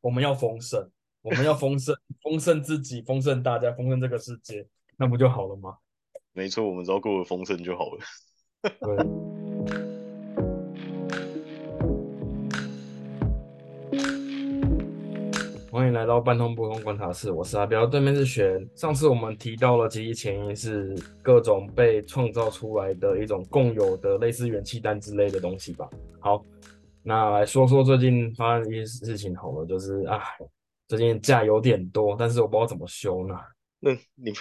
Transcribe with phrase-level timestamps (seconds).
[0.00, 0.88] 我们要丰盛，
[1.22, 5.76] 我们要丰盛， 丰盛自己，丰盛大家，丰盛这个世界，那不就好了吗？
[6.32, 7.98] 没错，我们只要过得丰盛就好了。
[8.62, 8.96] 对。
[15.70, 18.66] 欢迎来到半通不通观察室，我是阿彪，对面是玄。
[18.74, 25.86] 上次我们提到了集体潜意识各种被创造出来的一种共有的类似元气弹之类的东西吧。
[26.18, 26.42] 好，
[27.08, 30.20] 那来说说最近发生一些事情好了，就是啊，
[30.88, 33.36] 最近假有点多，但是我不知道怎么休呢。
[33.78, 34.32] 那你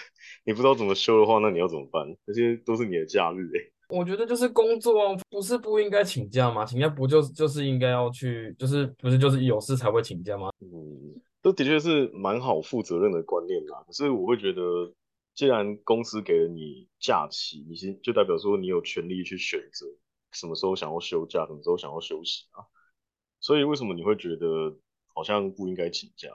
[0.44, 2.04] 你不知道怎么休的话，那你要怎么办？
[2.26, 3.62] 这些都是你的假日哎。
[3.90, 6.66] 我觉得就是工作啊，不是不应该请假吗？
[6.66, 10.50] 请假不就就是应该要去，就是不是就是有事才会请假吗？
[10.62, 13.84] 嗯，这的确是蛮好负责任的观念啦。
[13.86, 14.92] 可是我会觉得，
[15.36, 19.86] 既然公司给了你假期，你先就代表说你有权利去选择
[20.36, 22.62] 什么时候想要休假，什么时候想要休息啊。
[23.40, 24.78] 所以为什么你会觉得
[25.14, 26.30] 好像不应该请假？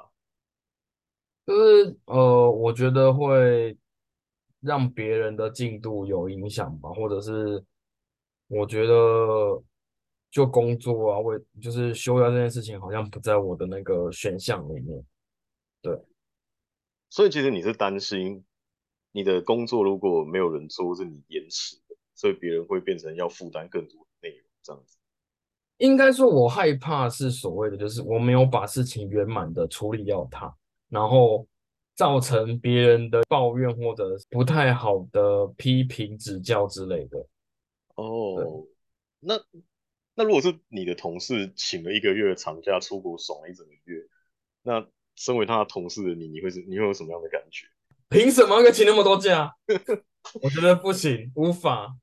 [1.46, 3.77] 就是呃，我觉得会。
[4.62, 7.64] 让别人的进度有影响吧，或者是
[8.47, 8.92] 我觉得
[10.30, 15.03] 就工作啊，为就是休假这件事情好像不在我的那个选项里面。
[15.80, 15.98] 对，
[17.08, 18.44] 所以其实你是担心
[19.12, 21.89] 你的工作如果没有人做，是你延迟的，
[22.20, 24.98] 所以别人会变成要负担更多的内容这样子。
[25.78, 30.54] 应该说，我害怕是所谓的，就是我没有把事情圆满的处理掉它，
[30.88, 31.46] 然后。
[31.96, 37.26] 造成别人的抱怨或者不太好的批评指教之类的。
[37.96, 38.64] 哦，
[39.18, 39.38] 那
[40.14, 44.02] 那如果是你的同事请了一个月的长假出国爽了一整个月，
[44.62, 47.66] 那身为他的同事的你，你会是你会有什么样的感觉？
[48.08, 49.54] 凭什么可以请那么多假？
[50.41, 51.94] 我觉得不行，无法。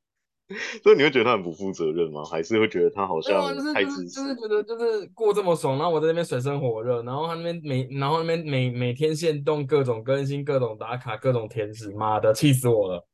[0.82, 2.24] 所以你会觉得他很不负责任吗？
[2.24, 4.22] 还是会觉得他好像太自私？
[4.22, 13.06] 就是觉得就是过这么爽，然后我在那边水深火热，然后他那边每然后那边每每天限动各种更新、各种打卡、各种填纸，妈的，气死我了！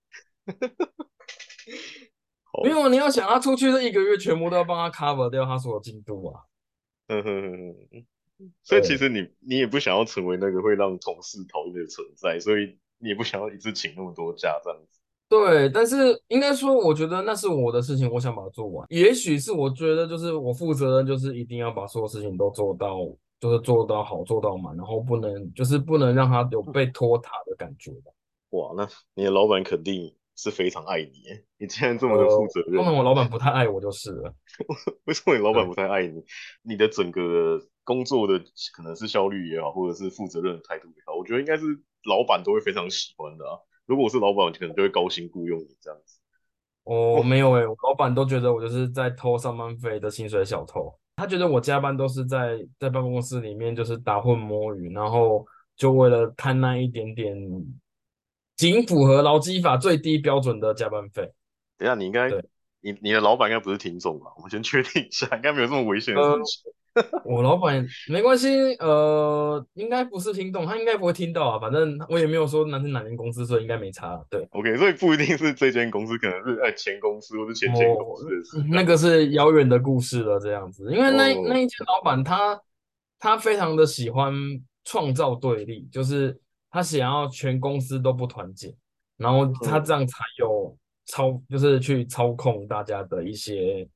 [2.64, 6.42] 没有，你要想他出去这一个月，全部都要帮他 cover 掉他所有进度啊。
[7.10, 8.06] 嗯哼哼哼。
[8.62, 15.00] 所以其实你你也不想要成为那个会让同事讨厌的存在，所以你也不想要一次请那么多假这样子。
[15.30, 18.86] 对，但是应该说，我觉得那是我的事情，我想把它做完。
[18.90, 22.98] 也许是我觉得，就是我负责任，就是一定要把所有事情都做到，
[23.40, 28.12] 就是做到好，做到满，然后不能，就是不能让他有被拖沓的感觉吧
[28.52, 31.12] 哇，那你的老板肯定是非常爱你，
[31.58, 32.78] 你既然这么的负责任。
[32.78, 34.32] 可能我老板不太爱我就是了。
[35.06, 36.22] 为什么你老板不太爱你？
[36.62, 38.38] 你的整个工作的
[38.76, 41.64] 可能是效率也好，或者是负责任的态度也好，我觉得应该是
[42.08, 43.58] 老板都会非常喜欢的啊。
[43.86, 46.20] 如果我是老板，可能就会高薪雇佣你这样子。
[46.84, 50.94] 哦， 没有哎，我老板都觉得我就是在偷上班费的薪水小偷。
[51.16, 55.46] 他觉得我加班都是在在办公室里面就是打混摸鱼，然后
[55.76, 57.38] 就为了贪那一点点，
[58.56, 61.32] 仅符合劳基法最低标准的加班费。
[61.78, 62.30] 等下，你应该，
[62.84, 64.26] 你你的老板应该不是听众吧？
[64.36, 66.72] 我们先确定一下，应该没有这么危险的事情。
[67.26, 71.58] 我老板没关系，呃，应该不是听众，他应该不会听到啊。
[71.58, 74.24] 反正我也没有说哪是哪间公司，所以应该没差。
[74.30, 78.64] 对，OK，所以不一定是这间公司，可能是呃前公司或者前前公司。
[78.70, 80.84] 那个是遥远的故事了，这样子。
[80.94, 82.62] 因为那那一间老板他
[83.18, 84.32] 他非常的喜欢
[84.84, 86.40] 创造对立，就是
[86.70, 88.76] 他想要全公司都不团结，
[89.18, 93.88] 然后他这样才有操，就是去操控大家的一些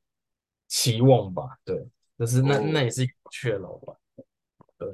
[0.67, 1.43] 期望吧。
[1.63, 1.87] 对。
[2.17, 3.95] 就是那那也是一个缺老板。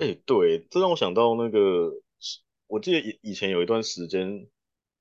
[0.02, 1.90] 哎，对，这让我想到那个，
[2.68, 4.46] 我记得以以前有一段时间，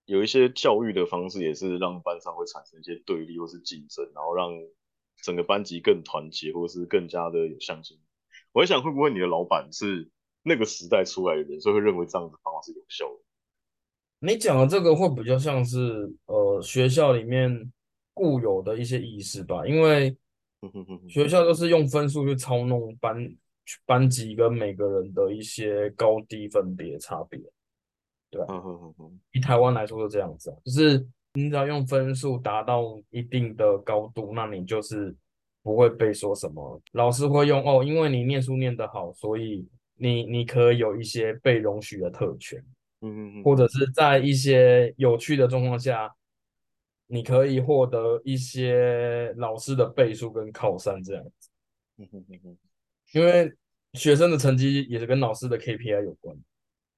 [0.04, 4.52] 有一些教育的方式也是让班上会产生一些对立或是竞争，然后让
[5.20, 7.98] 整个班级更团结或是更加的有向心。
[8.52, 10.08] 我在想，会不会你的老板是
[10.44, 13.20] 那个时代出来的人，所以会认为这样子方法是有效的？
[14.22, 17.70] 你讲的这个会比较像是呃学校里面
[18.14, 20.16] 固有的一些意识吧，因为。
[21.08, 23.36] 学校都是用分数去操弄班
[23.84, 27.36] 班级跟每个人的一些高低分别差别，
[28.30, 28.62] 对吧？
[29.32, 31.04] 以台湾来说是这样子啊，就是
[31.34, 35.12] 你只要用分数达到一定的高度，那你就是
[35.64, 36.80] 不会被说什么。
[36.92, 39.66] 老师会用哦，因为你念书念得好，所以
[39.96, 42.64] 你你可以有一些被容许的特权，
[43.02, 46.10] 嗯嗯，或者是在一些有趣的状况下。
[47.08, 51.50] 你可以获得一些老师的背书跟靠山这样子，
[51.99, 52.25] 嗯哼
[53.12, 53.52] 因为
[53.93, 56.34] 学生的成绩也是跟老师的 KPI 有关。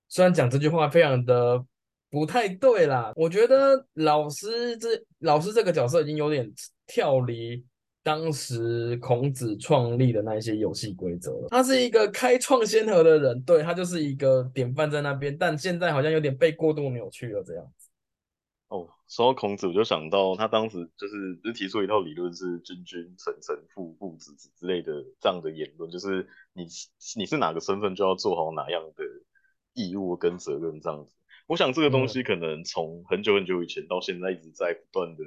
[0.08, 1.64] 虽然讲这句话非常的
[2.10, 6.48] 不太对啦，我觉得老师这老师这个角色已经有点
[6.86, 7.64] 跳离
[8.04, 17.88] 当时孔子创立的那一些游戏规则他是一个开创先河的人，对他就是一个典范在那边，但现在好像有点被过度扭曲了这样子。
[18.68, 26.66] 哦，说到孔子，我就想到他当时就是就提出一套理论，是君君臣臣父父子子之类的这样的言论，就是你
[27.16, 29.04] 你是哪个身份就要做好哪样的
[29.72, 31.14] 义务跟责任这样子。
[31.46, 35.24] 我想这个东西可能从很久很久以前到现在一直在不断的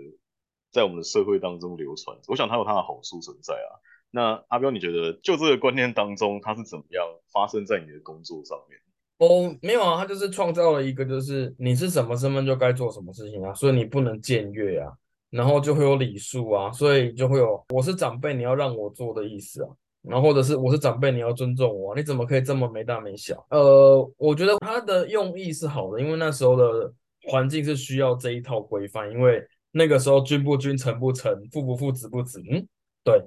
[0.72, 2.18] 在我们的社会当中流传。
[2.28, 3.72] 我想它有它的好处存在啊。
[4.10, 8.80] 那阿彪，你觉得就这个观念当中，它是怎么样发生在你的工作上面？
[9.20, 14.94] 哦，没有啊，他就是创造了一个，就是你是什么身份就该做什么事情啊，所以你不能僭越啊，
[15.32, 19.70] 然后就会有礼数啊，所以就会有我是长辈你要让我做的意思啊，
[20.04, 23.44] 然后或者是我是长辈你要尊重我，你怎么可以这么没大没小？
[23.50, 26.94] 呃，我觉得他的用意是好的，因为那时候的
[27.24, 32.68] 环境是需要这一套规范，因为那个时候君不君，臣不臣，父不父，子不子，嗯，
[33.04, 33.22] 对，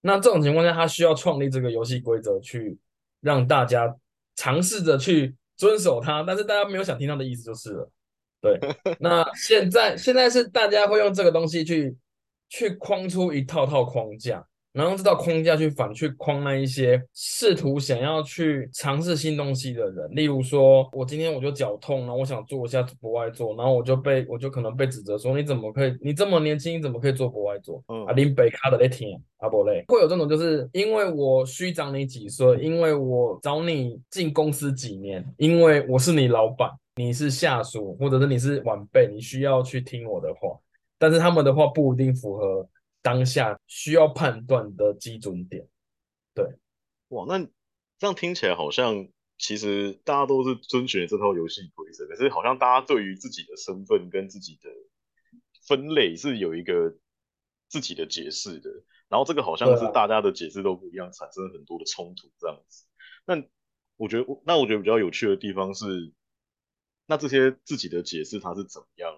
[0.00, 2.78] 那这种情况下他需要创立这个游戏规则去
[3.20, 3.96] 让大家。
[4.38, 7.90] 尝试着去遵守它，但是大家没有想听到的意思就是了。
[8.38, 8.60] 对，
[9.00, 11.96] 那现在现在是大家会用这个东西去
[12.50, 14.46] 去框出一套套框架。
[14.76, 27.82] 然后这套框架去反去框那一些试图想要去尝试新东西的人，例如说，我今天我就脚痛然后我想做一下博外做，然后我就被我就可能被指责说，你怎么可以，你这么年轻，你怎么可以做博外做？
[28.06, 40.50] 啊，林北卡的那天阿伯嘞，会有这种就是因为我虚长你几岁，因为我找你进公司几年，因为我是你老板，你是下属，或者是你是晚辈，你需要去听我的话，
[40.98, 42.68] 但是他们的话不一定符合。
[43.06, 45.68] 当下需要判断的基准点，
[46.34, 46.44] 对，
[47.10, 47.38] 哇，那
[48.00, 49.06] 这样听起来好像
[49.38, 54.68] 其实大家都是遵循这套游戏规则，可是好像大家对于自己的身份跟自己的
[55.68, 56.96] 分类是有一个
[57.68, 58.68] 自己的解释的，
[59.08, 62.86] 然后这个好像是大家的解释都不一样，产生了很多的冲突这样子。
[63.24, 63.40] 那
[63.96, 66.12] 我觉得，那我觉得比较有趣的地方是，
[67.06, 69.16] 那这些自己的解释它是怎么样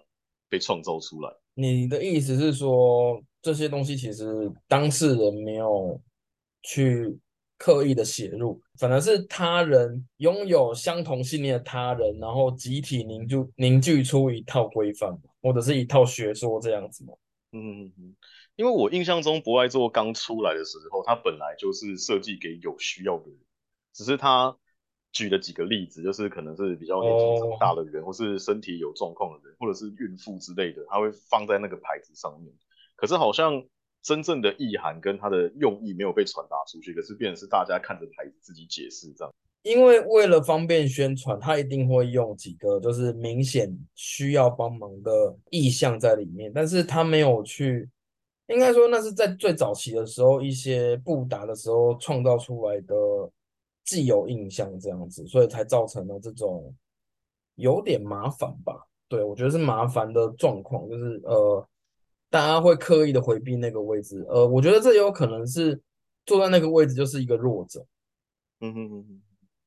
[0.50, 1.34] 被创造出来？
[1.54, 3.24] 你的意思是说？
[3.40, 6.00] 这些东西其实当事人没有
[6.62, 7.18] 去
[7.56, 17.14] 刻意的写入，反而是他人拥有相同信念的他人，然后集体凝聚凝聚出一套规范，或者是一套学说这样子吗？
[17.52, 18.16] 嗯嗯嗯，
[18.56, 23.38] 因为我印象中博爱座刚出来的时候，它本来就是设计给有需要的人，
[23.94, 24.54] 只是他
[25.12, 32.52] 举了几个例子，就是可能是比较年纪大的人，或是身体有状况的人，或者是孕妇之类的，他会放在那个牌子上面。
[32.98, 33.64] 可是好像
[34.02, 39.32] 真正的意涵跟它的用意没有被传达出去，可是变成是大家看着牌子自己解释这样。
[39.62, 47.88] 因为为了方便宣传，他一定会用几个就是明显需要帮忙的意象在里面，但是他没有去，
[48.48, 52.94] 应该说那是在最早期的时候一些布达的时候创造出来的
[53.84, 56.74] 既有印象这样子，所以才造成了这种
[57.54, 58.86] 有点麻烦吧？
[59.08, 61.68] 对我觉得是麻烦的状况，就是呃。
[62.30, 65.80] 大家会刻意的回避那个位置，呃，我觉得这有可能是
[66.26, 67.86] 坐在那个位置就是一个弱者。
[68.60, 69.22] 嗯哼哼哼，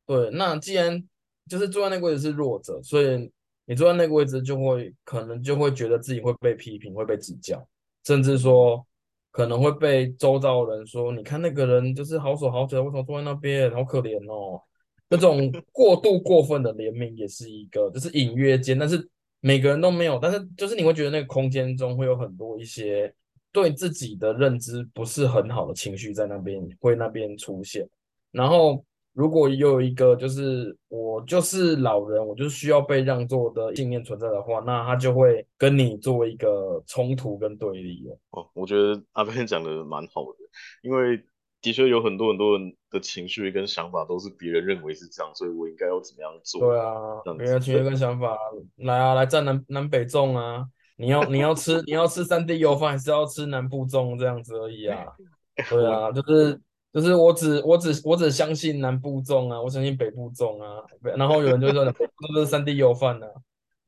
[0.05, 1.03] 对，那既然
[1.49, 3.31] 就是坐在那个位置是弱者，所以
[3.65, 7.67] 你坐在那个位置就会可能就会觉得自己会被批评，会被指教，
[8.05, 8.85] 甚至说
[9.31, 14.61] 可能会被周遭人说，你看那个人就是好手好脚，为什么坐在那边，好可怜哦。
[15.09, 19.09] 那种过度过分的怜悯也是一个，就是隐约间，但是。
[19.41, 23.13] 每个人都没有，但是就是你会觉得那个空间中会有很多一些
[23.51, 27.85] 对自己的认知不是很好的情绪在那边会那边出现。
[28.31, 40.37] 然后如果有一个就是我就是老人，我就需要被让座的信念存在的话，那他就会跟你作为一个冲突跟对立哦，我觉得阿飞讲的蛮好的，
[40.81, 41.21] 因为。
[41.61, 46.59] 的确有很多很多人的情绪跟想法都是别人认为是这样，所以我应该要怎么样做？
[46.61, 48.35] 对啊，别人情绪跟想法，
[48.77, 50.65] 来啊，来占南南北粽啊！
[50.97, 55.05] 你要你要吃你要吃三 D 油饭，还是要吃南部粽这样子而已啊？
[55.69, 56.59] 对啊，就是
[56.93, 60.83] 就是我只我只我只相信南部粽啊，我相信北部粽啊。
[61.15, 63.27] 然后有人就说北部是三 D 油饭呢？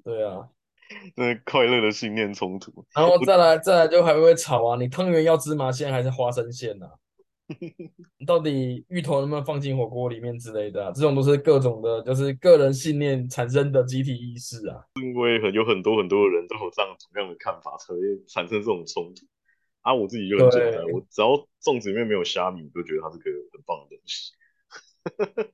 [0.03, 0.48] 对啊，
[1.15, 2.72] 那快乐的信念冲突。
[2.96, 4.77] 然后再来再来就还会吵啊！
[4.80, 6.88] 你汤圆要芝麻馅还是花生馅呢？
[8.26, 14.84] 到底芋头能不能放进火锅里面之类的，这种都是各种的，就是个人信念产生的集体意识啊。
[15.02, 19.26] 因为很有很多很多的人都有这样同样的看法，才会产生这种冲突。
[19.82, 21.30] 啊，我自己就很简单，我只要
[21.62, 24.32] 粽子里面没有虾米，我就觉得它是个很棒的东西。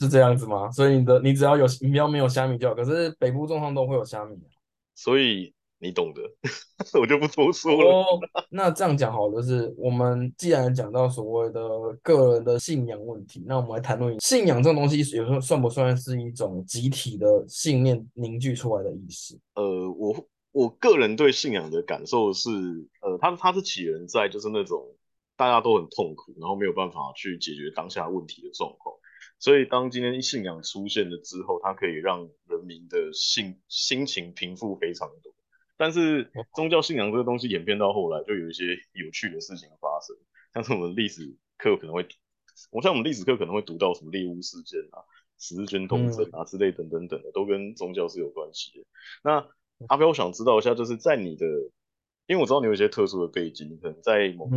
[0.00, 0.70] 是这样子吗？
[0.72, 2.74] 所以你的你只要有你要没有虾米就好。
[2.74, 4.34] 可是北部粽上都会有虾米。
[4.34, 4.50] 啊
[4.96, 5.54] 所以。
[5.84, 6.22] 你懂的，
[6.98, 8.06] 我就不多说了。
[8.48, 11.60] 那这样讲好了，就是我们既然讲到所谓的
[12.02, 19.38] 个人的信仰问题，那我们来谈论信仰这种东西，有时候算不算是一种集体的信念凝聚出来的意识？
[19.54, 22.48] 呃，我我个人对信仰的感受是，
[23.02, 24.82] 呃，它它是起源在就是那种
[25.36, 28.96] 大家都很痛苦，然后没有办法去解决当下问题的状况。
[29.40, 35.33] 所以，当今天信仰出现了之后，它可以让人民的性心情平复非常多。
[35.76, 40.16] 但是，宗教信仰这个东西演变到后来，就有一些有趣的事情发生，
[40.52, 42.06] 像是我们历史课可能会，
[42.70, 45.02] 我像我们历史课可能会读到什么猎巫事件啊、
[45.38, 48.86] 十字军东征啊之类等等等的，都跟宗教是有关系的。
[49.24, 49.48] 那
[49.88, 51.44] 阿彪，我想知道一下，就是在你的，
[52.26, 54.48] 因为我知道你有一些特殊的背景，可能在某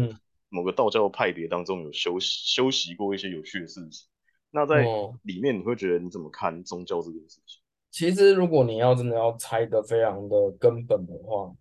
[0.49, 4.07] 某个道教派别当中有修修习过一些有趣的事情。
[4.51, 4.85] 那在
[5.23, 7.59] 里面你会觉得你怎么看宗教这件事情？
[7.97, 11.51] 其实如果你要真的要猜的非常的根本的话，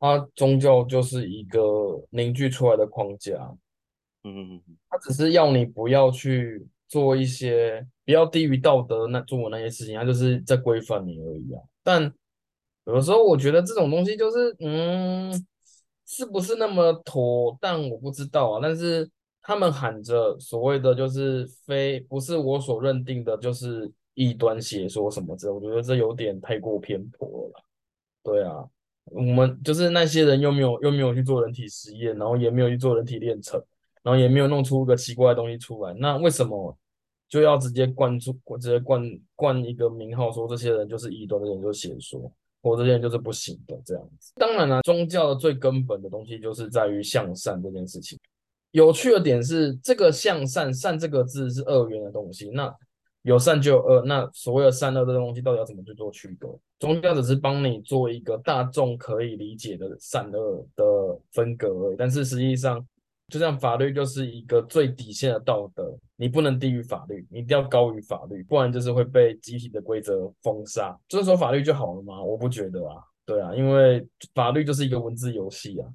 [0.00, 1.60] 它宗教就是一个
[2.08, 3.34] 凝聚出来的框架。
[4.24, 11.60] 嗯嗯嗯，它只是要你不要去做一些比较低于道德那做的那些事情，它就是在规范你而已啊。
[11.82, 12.02] 但
[12.86, 15.30] 有的时候我觉得这种东西就是嗯，
[16.06, 19.10] 是不是那么妥但我不知道啊，但是。
[19.44, 27.64] 他们喊着所谓的就是非不是我所认定的，就是异端邪说什么之类，我觉得这有点太过偏颇了。
[28.22, 28.64] 对啊，
[29.06, 33.62] 我们就是那些人又没有又没有去做人体实验，然后也没有去做人体炼成，
[34.02, 36.76] 然后也没有弄出个奇怪的东西出来，那为什么
[37.28, 39.02] 就要直接灌出直接灌
[39.34, 42.30] 灌一个名号，说这些人就是异端，这些人就是邪说，
[42.62, 44.32] 或这些人就是不行的这样子？
[44.36, 48.18] 当然了，宗教的最根本的东西就是在于向善这件事情。
[48.70, 52.50] 有趣的点是，这个向善，善这个字是二元的东西。
[52.50, 52.74] 那
[53.22, 56.48] 有善就有恶，那所谓的善恶这个东西，到底要怎么去做区隔？
[56.78, 60.84] 宗教只是帮你做一个大众可以理解的善恶的
[61.32, 61.96] 分隔而已。
[61.96, 62.84] 但是实际上，
[63.28, 70.98] 就像法律就是一个最底线的道德，你不能低于法律，你一定要高于法律，不然就是会被集体的规则封杀。
[71.08, 72.20] 遵守法律就好了吗？
[72.22, 72.96] 我不觉得啊。
[73.24, 75.88] 对啊，因为法律就是一个文字游戏啊。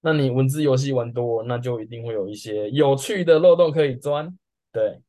[0.00, 4.32] 那你文字游戏玩多，那就一定会有一些有趣的漏洞可以钻。
[4.72, 5.00] 对，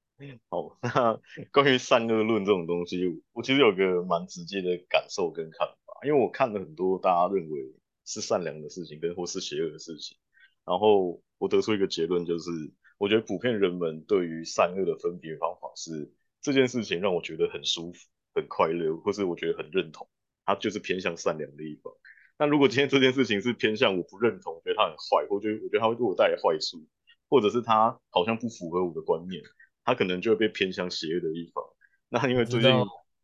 [0.50, 1.20] 好， 那
[1.52, 7.74] 关于善恶论这种东西，我其实有个蛮直接的感受跟看法，因为我看了很多大家认为
[8.06, 10.18] 是善良的事情跟或是邪恶的事情，
[10.66, 12.52] 然后我得出一个结论，就是
[12.98, 16.12] 我觉得普遍人们对于善恶的分别方法是
[16.42, 18.00] 这件事情让我觉得很舒服、
[18.36, 20.10] 很快乐，或是我觉得很认同，
[20.46, 21.94] 它就是偏向善良的一方。
[22.38, 26.86] 那如果今天这件事情是偏向我不认同，觉得它很坏，或者我觉得它会对我带来坏处，
[27.30, 29.42] 或者是它好像不符合我的观念，
[29.90, 31.64] 他可能就会被偏向邪恶的一方。
[32.10, 32.72] 那因为最近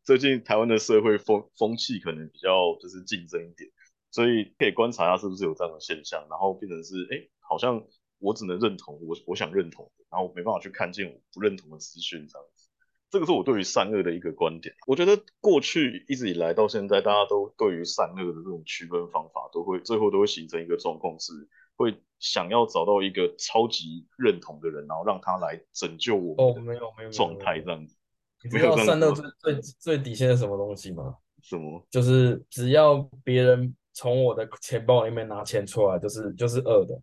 [0.03, 3.69] 最近台湾的社会风风气可能比较就是竞争一点，
[4.09, 7.85] 所以可以观察下是不是有这样的现象，然后变成是哎，好像
[8.17, 12.67] 我只能认同我我想认同的，然后没办法去看见我不认同的资讯这样子。
[13.11, 14.75] 这个是我对于善恶的一个观点。
[14.87, 21.31] 我觉得过去一直以来到现在，大家都对于善恶的这种区分方法，都会最后都会形成一个状况，是
[21.75, 26.35] 会想要找到一个超级认同的人，然后让他来拯救我们。
[26.37, 27.95] 哦，没有没有状态这样子。
[28.43, 31.15] 你知道善恶最最 最底线是什么东西吗？
[31.41, 31.85] 什么？
[31.89, 36.95] 就是只要别人从我的钱包里面拿钱出来，就是就是恶的；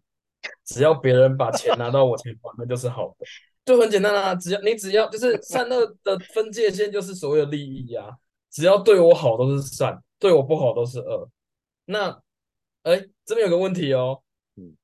[0.65, 3.27] 只要别人把钱拿到我钱包，那就是好的。
[3.65, 8.17] 就很简单啊，只要你只要就是善恶的分界线，就是所谓的利益呀。
[8.51, 11.31] 只要对我好都是善，对我不好都是恶。
[11.85, 12.21] 那，
[12.83, 14.21] 哎，这边有个问题哦，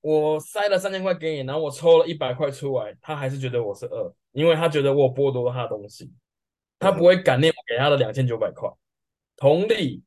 [0.00, 6.10] 我塞了三千块给你，然后我抽了一百块出来，他还是觉得我是二，因为他觉得我剥夺了他的东西，
[6.78, 8.68] 他不会感念我给他的两千九百块。
[9.37, 10.02] 同理。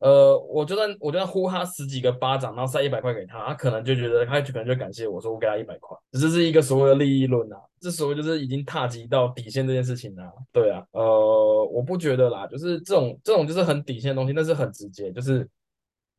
[0.00, 10.30] 呃，我就算我就算呼他十几个巴掌，然后塞一百块给他，他可能就觉得他可能就感谢我说我给他一百块，这是一个所谓的利益论啊，这所谓就是已经踏及到底线这件事情啊。
[10.52, 15.48] 对啊，呃，我不觉得啦，就是这种这种就是很底线的东西，那是很直接，就是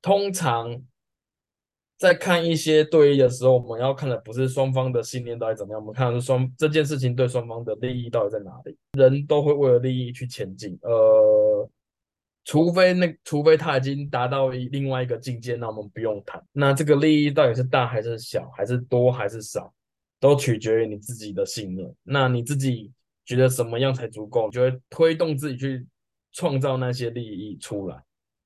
[0.02, 0.70] 通常
[2.00, 11.70] 在看一些对弈的时候，我们要看的不是双方的信念到底怎么样，我们看的是双这件事情对双方的利益到底在哪里，人都会为了利益去前进，呃。
[12.46, 16.44] 除非那，除非他已经达到一另外一个境界，那我们不用谈。
[16.52, 19.72] 那这个利益到底是大还是小，还是多还是少，
[20.20, 21.94] 都取决于你自己的信念。
[22.02, 22.92] 那你自己
[23.24, 25.86] 觉得什么样才足够，就会推动自己去
[26.32, 28.02] 创造那些利益出来。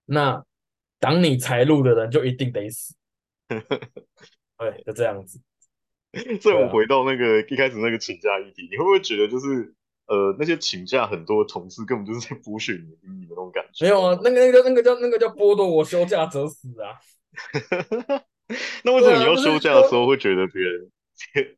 [0.05, 0.43] 那
[0.99, 2.93] 挡你财路的人就一定得死。
[4.57, 5.39] 对，就这样子。
[6.41, 9.73] 所以我们回到那个一开始那个请假议题，你会不会觉得就是
[10.05, 13.85] 呃那些请假很多同事根本就是在剥削你的阴影的那种感觉。
[13.85, 16.99] 没有啊，那个那个那个叫那个叫剥夺我休假者死啊！
[18.83, 20.91] 那为什么你要休假的时候会觉得别人？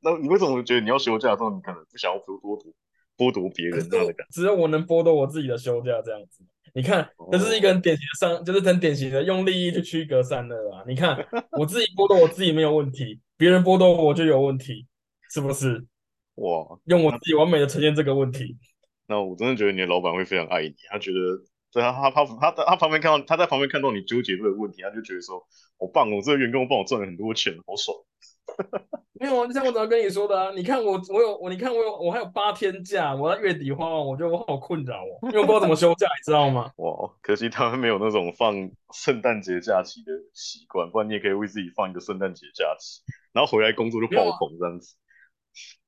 [0.01, 2.57] 那你为什么觉得你要休假的时候，你可能不想要剥夺
[3.17, 4.31] 剥夺别人这样的感觉？
[4.31, 6.45] 只有我能剥夺我自己的休假这样子。
[6.75, 10.83] 你看，这是一个很典型的上，就是很典型的用利益去区隔善恶啊！
[10.85, 11.17] 你看，
[11.51, 14.85] 我自己剥夺我自己没有问题，别人剥夺我就有问题，
[15.31, 15.85] 是不是？
[16.35, 18.57] 哇，用我自己完美的呈现这个问题。
[19.07, 21.17] 那我真的觉得你的老板会非常爱你，他觉得，
[21.71, 25.39] 对他他他他他旁边看到他在旁边看到你纠结这个问题，他就觉得说，
[25.79, 27.95] 好棒哦，这个员工帮我赚了很多钱，好爽。
[29.19, 36.71] 没有啊，就像我早上跟你说的啊，你看我我有我，你看我有我还有八天假，我在月底花完，我觉得我好困扰哦，因为我不知道怎么休假，你知道吗？
[36.77, 38.53] 哇，可惜他们没有那种放
[38.93, 43.01] 圣诞节假期的习惯，不然你也可以为自己放一个圣诞节假期，
[43.33, 44.95] 然后回来工作就爆棚这样子。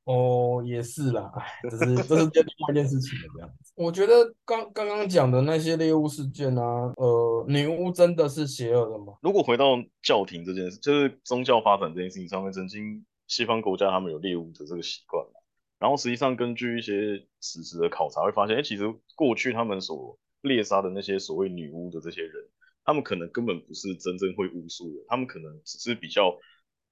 [0.08, 3.74] 哦，也是啦，哎，这是这是另外一件事情了，这样子。
[3.76, 9.16] 我觉得刚刚刚讲的那些猎物事件啊，呃，女巫真的是邪恶的吗？
[9.22, 9.66] 如果回到
[10.02, 15.32] 教廷这件事，就是宗教发展这件事情上面，曾经西方国家他们有猎物的这个习惯嘛。
[15.78, 22.32] 然后实际上根据一些史实的考察，会发现，哎，其实过去他们所猎杀的那些所谓女巫的这些人，
[22.86, 26.34] 他们可能根本不是真正会巫术的，他们可能只是比较。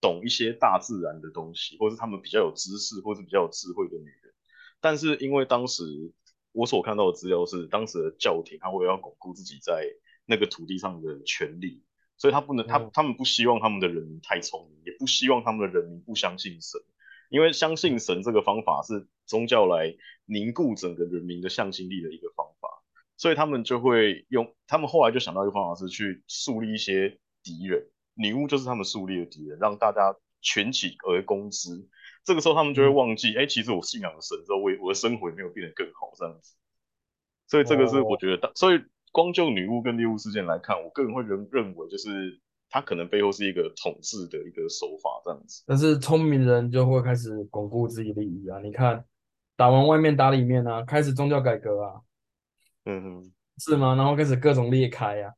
[0.05, 4.31] 懂一些大自然的东西，或是他们比较有知识，或是比较有智慧的女人。
[4.79, 5.83] 但是因为当时
[6.51, 9.83] 我所看到的资料是，当时的教廷他为了要巩固自己在
[10.27, 11.83] 那个土地上的权利，
[12.17, 16.79] 所以他不能他他们不希望他们的人民太聪明，也不希望他们的人民不相信神，
[17.31, 19.91] 因为相信神这个方法是宗教来
[20.25, 22.69] 凝固整个人民的向心力的一个方法，
[23.17, 27.89] 所以他们就会用他们后来就想到一个方法是去树立一些敌人。
[28.15, 31.88] 女巫就是他们树立的敌人，让大家群起而攻之。
[32.24, 36.55] 这个时候，他们就会忘记，哎，其实我信仰的神之后，我我的生活也没有变得更好这样子。
[37.48, 38.81] 所以这个是我觉得，所以
[39.12, 45.63] 光就女巫跟猎物事件来看，我个人会认认为，就是他可能背后是一个统治的一个手法这样子。
[45.67, 48.60] 但是聪明人就会开始巩固自己的利益啊！
[48.60, 49.05] 你看，
[49.55, 52.01] 打完外面打里面啊，开始宗教改革啊，
[52.86, 53.93] 嗯哼，是吗？
[53.93, 55.31] 然后开始各种裂开啊。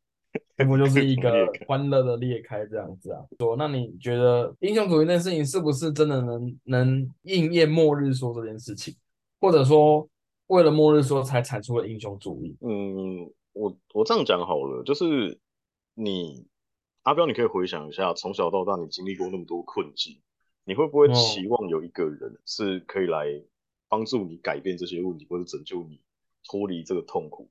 [0.55, 3.21] 这不就是一个欢乐的裂开这样子啊？
[3.39, 8.95] 说，那你觉得英雄主义那件事情是不是真的能能应验末日说这件事情？
[9.39, 10.09] 或者说，
[10.47, 12.57] 为了末日说才产出了英雄主义？
[12.61, 15.39] 嗯，我我这样讲好了，就是
[15.93, 16.45] 你
[17.03, 20.19] 阿彪，你可以回想一下，从小到大你经历过那么多困境，
[20.65, 23.25] 你会不会期望有一个人是可以来
[23.87, 26.01] 帮助你改变这些问题，或者拯救你
[26.50, 27.47] 脱离这个痛苦？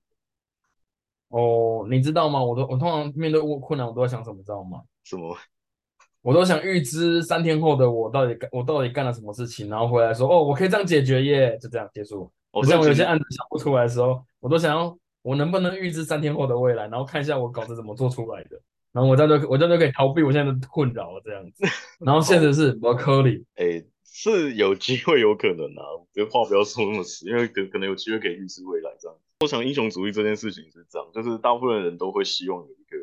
[1.28, 2.42] 哦，你知道吗？
[2.42, 4.80] 我都我通常面对困难，我都在想什么，知道吗？
[5.04, 5.36] 什么？
[6.22, 12.30] 我都想预知三天后的我到底干我到底干了什么事情，然后回来说，哦，我可以这样解决耶，就这样结束。
[12.64, 18.60] 像我有些案子想不出来的时候，我都想要我能不能预知三天后的未来，然后看一下我稿子怎么做出来的，
[18.92, 21.64] 然后我这样就我这样就可以逃避我现在的困扰了，这样子。
[22.04, 29.16] 然后现实是我科里，哎，是有机会有可能啊，别话不要说那么死，因为可可能有机会可以预知未来这样。
[29.40, 32.96] 我想英雄主义这件事情是这样，就是大部分人都会希望有一个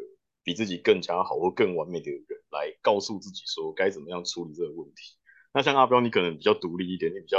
[0.43, 5.13] 比自己更加好或更完美的人来告诉自己说该怎么样处理这个问题。
[5.53, 7.37] 那像阿彪，你可能比较独立一点，你比较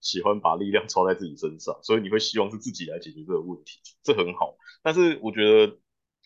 [0.00, 4.56] 喜欢把力量操在自己身上，所以你会希望是自己来解决这个问题，这很好。
[4.80, 5.78] 但是我觉得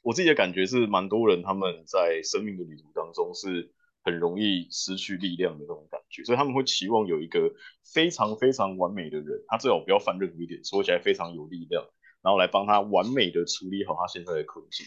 [0.03, 3.73] 我自己的感觉是，蛮多人他们在生命的旅途当中是
[4.05, 7.51] 很容易失去力量的那种感觉，所以他们会期望有一个
[7.95, 11.83] 非常非常完美的人，他最好不要犯任何一点，说起来非常有力量。
[12.23, 14.87] 然后来帮他完美的处理好他现在的困境，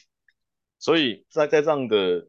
[0.77, 2.27] 所以在在这样的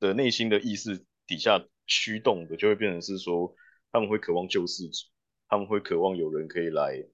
[0.00, 3.54] 的内心的意识底下驱动的，就会变成是说
[3.92, 5.06] 他们会渴望救世主，
[5.46, 7.04] 他们会渴望有人可以来，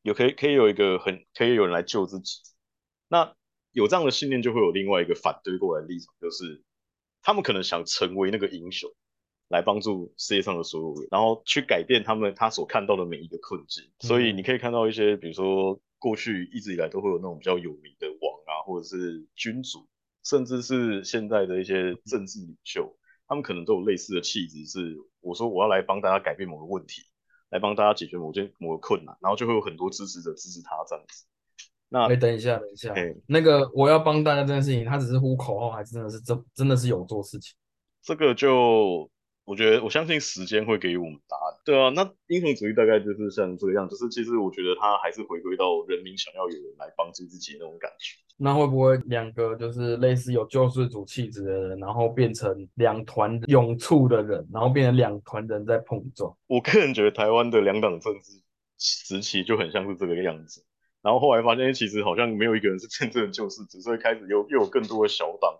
[0.00, 2.40] 有可以可以有一个很可以有人来救自己。
[3.08, 3.36] 那
[3.72, 6.62] 有这样的信念，就会有另外一个反对过来的立场，就是
[7.20, 8.90] 他们可能想成为那个英雄，
[9.48, 13.92] 来帮助世界上的所有人，然后去改变他们他所看到的每一个困境。
[14.00, 15.78] 所以你可以看到一些，比如说。
[16.02, 19.86] 过去一直以来都会有那种比较有名的王啊，或者是君主，
[20.24, 24.66] 甚至是现在的一些政治领袖，他们可能都有类似的气质。
[24.66, 27.02] 是我说我要来帮大家改变某个问题，
[27.50, 31.24] 来帮大家解决某件某个困难，然后就会有很多支持者支持他这样子。
[31.88, 32.92] 那哎，等一下，等一下，
[33.26, 37.54] 那个我要帮大家这件事情，他只是呼口号，还是真的是真真的是有做事情？
[38.02, 39.10] 这个就。
[39.44, 41.51] 我觉得我相信时间会给予我们答案。
[41.64, 48.18] 对啊，那英雄主义大概就是像这个样，就是其实我觉得他还是回归到人民想要有人来帮助自己那种感觉。
[48.36, 56.36] 那会不会两个就是类似有救世主气质的人，然后变成两团勇处的人，然后变成两团人在碰撞？
[56.48, 58.32] 我个人觉得台湾的两党政治
[58.78, 60.64] 时期就很像是这个样子。
[61.02, 65.52] 然后后来发现，其实好像没有一个人是真正的救世主，所以开始又又有更多的小党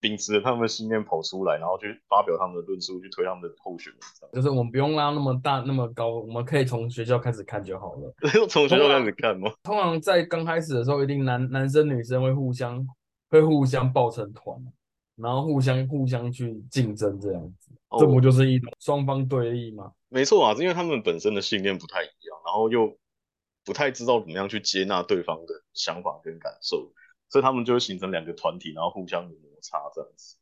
[0.00, 4.00] 秉持着他们的信念跑出来，然后去发表他们的论述，去推他们的候选人。
[4.32, 8.14] 就是我们不用拉那么大那么高，我们可以从学校开始看就好了。
[8.48, 9.52] 从学校开始看吗？
[9.62, 12.86] 通常在刚开始的时候，一定男男生女生会互相
[13.30, 14.56] 会互相抱成团，
[15.16, 17.72] 然后互相互相去竞争这样子。
[17.98, 19.92] 这不就是一种双方对立吗？
[20.08, 22.96] 没错啊，因为他们本身的信念不太一样，然后又。
[23.64, 26.88] 不太知道怎么样去接纳对方的想法跟感受，
[27.28, 29.28] 所以他们就会形成两个团体，然后互相
[29.72, 30.36] 摩擦这样子。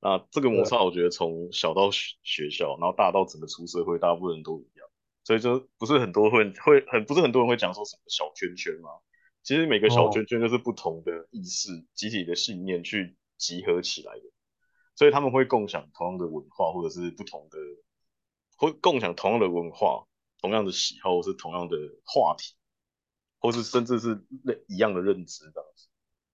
[0.00, 4.88] 那这个摩擦，我觉得从小到学校，然后大到整个出社会，大部分人都一样。
[5.24, 8.90] 所以就不是很多会会很不是很多人会讲说什么小圈圈嘛。
[9.42, 14.22] 其实每个小圈圈都是不同的意识、集体的信念去集合起来的。
[14.94, 17.58] 所以他们会共享同样的文化，或者是不同的，
[18.56, 20.06] 会共享同样的文化、
[20.40, 22.54] 同样的喜好，或是同样的话题。
[23.38, 25.86] 或是甚至是类一样的认知这样子，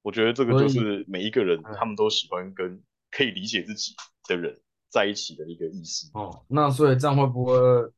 [0.03, 3.95] 我觉得这个就是每一个人他们都喜欢跟可以理解自己
[4.29, 4.61] 的人
[4.91, 6.11] 在一起的一个意思。
[6.15, 7.55] 哦，那所以这样会不会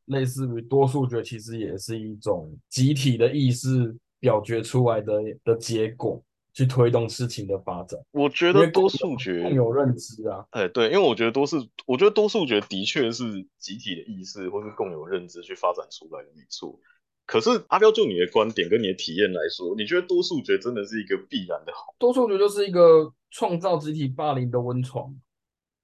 [0.07, 5.15] 类似于多数决，其实也是一种集体的意识表决出来的
[5.45, 7.99] 的结果，去推动事情的发展？
[8.13, 10.47] 我觉得多数决更有认知啊。
[10.51, 13.25] 哎，对，因为我觉得多数，我觉得多数决的确是
[13.59, 16.79] 集体的意识或是共有认知去发展出来的，没错。
[17.27, 21.95] 可是阿彪，就你的观点跟你的体验来说，你觉得多数决真的是一个必然的好？
[21.99, 25.15] 多数决就是一个创造集体霸凌的温床，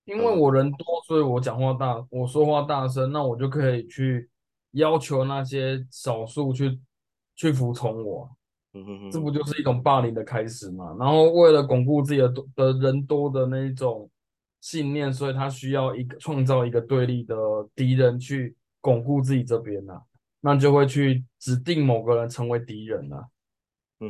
[0.05, 4.29] 因为我人多，所以我讲话大，我说话大声，那我就可以去
[4.72, 6.79] 要求那些少数去
[7.35, 8.31] 去服从我，
[8.74, 10.94] 嗯哼哼，这不就是一种霸凌的开始吗？
[10.98, 14.11] 然后为了巩固自己的多的人多的那一种
[14.61, 17.35] 信念，所以他需要一个创造一个对立的
[17.74, 20.03] 敌人去巩固自己这边呐。
[20.40, 23.29] 那就会去指定某个人成为敌人了，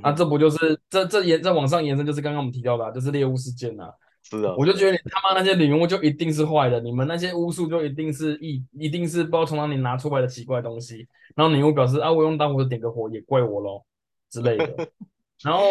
[0.03, 3.91] 啊，这不就是这这延在往上延伸，就是刚刚我们提到的，就是猎物事件呐。
[4.23, 11.09] 是啊，我就觉得你他妈那些女巫就一定是坏的，你们那些巫术就一定是一一定是不知道从哪里拿出来的奇怪东西。
[11.35, 13.83] 然后领悟表示啊，我用当火点个火也怪我喽
[14.29, 14.89] 之类的。
[15.43, 15.63] 然后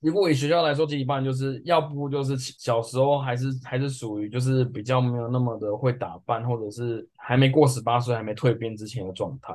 [0.00, 9.54] 如果以学校来说，其一半就是要不就是小时候还是还是属于就是比较没有那么的会打扮，或者是还没过十八岁还没蜕变之前的状态。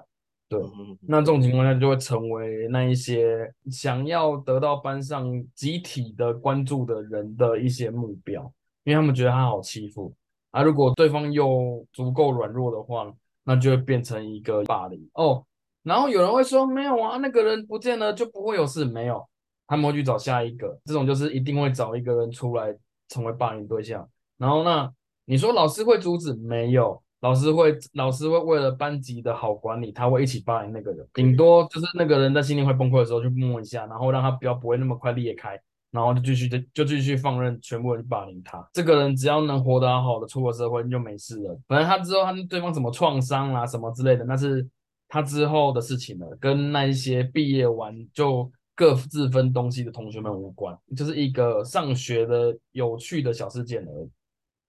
[0.49, 0.59] 对，
[1.01, 8.41] 那这种情况下就会成为那一些想要得到班上集体的关注的人的一些目标，
[8.83, 10.12] 因为他们觉得他好欺负
[10.49, 10.63] 啊。
[10.63, 15.45] 如果对方又足够软弱的话，那就会变成一个霸凌哦。
[15.83, 19.23] 然后有人会说没有啊，那个人不见了就不会有事，没有，
[19.67, 20.75] 他们会去找下一个。
[20.83, 22.75] 这种就是一定会找一个人出来
[23.07, 24.09] 成为霸凌对象。
[24.38, 24.91] 然后那
[25.25, 26.99] 你说老师会阻止没有？
[27.21, 31.05] 老师会，老师会为了班级的好管理，他会一起霸凌那个人。
[31.13, 35.60] 顶多就是那个人在心里会崩溃的时候，就摸一下，然后让他不要不会那么快裂开，
[35.91, 38.65] 然后就继续就就继续放任全部人霸凌他。
[38.71, 41.60] 这个人只要能活得好好的出了社会就没事了。
[41.67, 44.65] 反正他之后他对方什么创伤啦什么之类的，那是
[45.10, 54.10] 他之后的事情了，跟那一些毕业完就各自分东西的同学们无关，就是一个上学的有趣的小事件而已。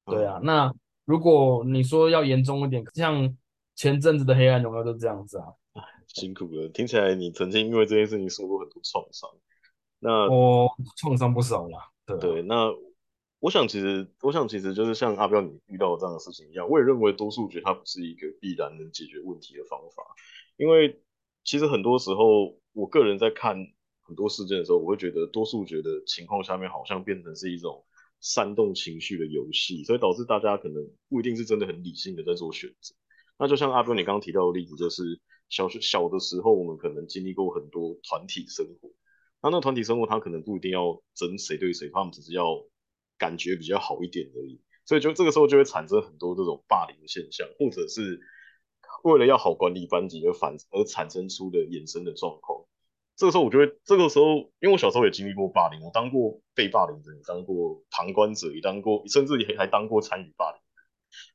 [0.07, 0.75] 对啊，那。
[1.11, 3.37] 如果你说要严重一点，像
[3.75, 5.47] 前阵子的《黑暗荣耀》就这样子啊，
[6.07, 6.69] 辛苦了。
[6.69, 9.29] 听起来你曾经因为这件事情受过很多创伤，
[9.99, 11.91] 那我创伤不少啦。
[12.07, 12.73] 对对，那
[13.41, 20.05] 我想其实，我想其实就是像阿彪你遇到这样的事情一样，我也认为多数决它不是一个必然能解决问题的方法，
[20.59, 21.03] 因为
[21.43, 23.57] 其实很多时候，我个人在看
[24.03, 27.85] 很多事件的时候，我会觉得多数决的情况下面好像变成是一种。
[28.21, 32.95] 煽动情绪的游戏，所以导致大家可能不一定是真的很理性的在做选择。
[33.39, 38.91] 那就像阿波你刚刚提到的例子，就是小学小的时候，我们可能经历过很多团体生活，
[39.43, 42.67] 那那团体生活他可能不一定要争谁对谁，他们只是要
[43.17, 44.61] 感觉比较好一点而已。
[44.85, 48.21] 所以就这个时候就会产生很多这种霸凌现象，或者是
[49.05, 52.67] 为了要好管理班级而反而产生出的衍生的状况。
[53.21, 54.25] 这个时候，我就会这个时候，
[54.61, 60.59] 因为我小时候也经历过霸凌，我当过被霸凌者，也当过旁观者，也当过，甚至也还当过参与霸凌。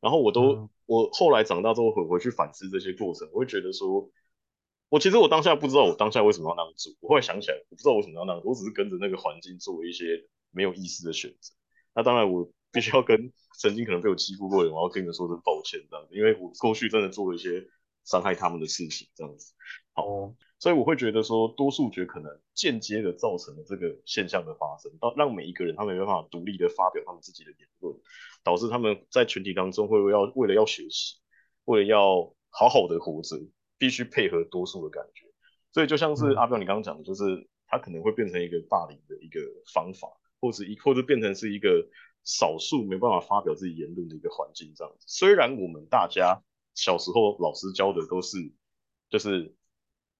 [0.01, 4.09] 然后我都，我后来长大之后回回去反思这些过程，我会觉得说，
[4.89, 6.91] 我其实我当下不知道我当下为什么要那样做。
[7.01, 11.53] 我后来想起来，我不知道为什么要那样做，我只是跟着那个环境做一些没有意思的选择。
[11.93, 17.63] 那当然，我必须要跟曾经可能被我欺负过的人，我要跟你们说声抱歉，这样子，因为我过去真的做了一些
[18.05, 19.53] 伤害他们的事情，这样子。
[19.93, 20.33] 好。
[20.65, 27.95] 所以我会觉得说，多数决可能间接的造成了这个现象的发生，到让每一个人他没办法独立的发表他们自己的言论，
[28.43, 31.17] 导致他们在群体当中会要为了要学习，
[31.65, 33.37] 为了要好好的活着，
[33.77, 35.27] 必须配合多数的感觉。
[35.71, 39.39] 所以就像是阿彪你刚刚讲的，就是他可能会变成一个霸凌的一个
[39.71, 40.07] 方法，
[40.41, 41.87] 或者一或者变成是一个
[42.23, 45.05] 少数没办法发表自己言论的一个环境这样子。
[45.07, 46.41] 虽然我们大家
[46.73, 48.51] 小时候老师教的都是，
[49.11, 49.53] 就是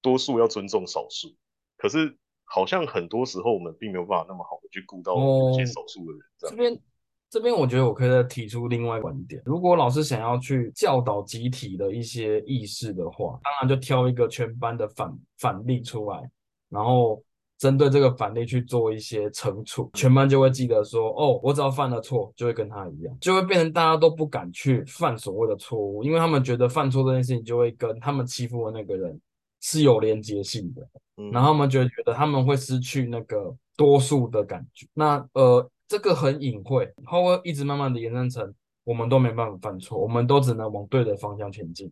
[0.06, 1.30] 多数要尊重少数，
[1.78, 6.22] 可是好像很多时候我们并没有办法那么好的去顾到有些少数的人。
[6.38, 6.80] 这边
[7.28, 16.30] 这边我觉得我可以再提出另外观点，如果老师想要去教导集体的一些意识的话，当然就挑一个全班的反反例出来，
[16.70, 17.24] 然后。
[17.58, 29.18] 针对这个反例去做一些惩处，全班就会记得说，哦，我只要犯了错，就会跟他一样，就会变成大家都不敢去犯所谓的错误，因为他们觉得犯错这件事情就会跟他们欺负的那个人
[29.68, 30.88] 是有连接性的，
[31.32, 34.86] 然后他们就觉得他们会失去那个多数的感觉。
[34.94, 41.92] 那呃，这个很隐晦，它会一直慢慢的延伸成我们都没办法犯错，我们都只能往对的方向前进。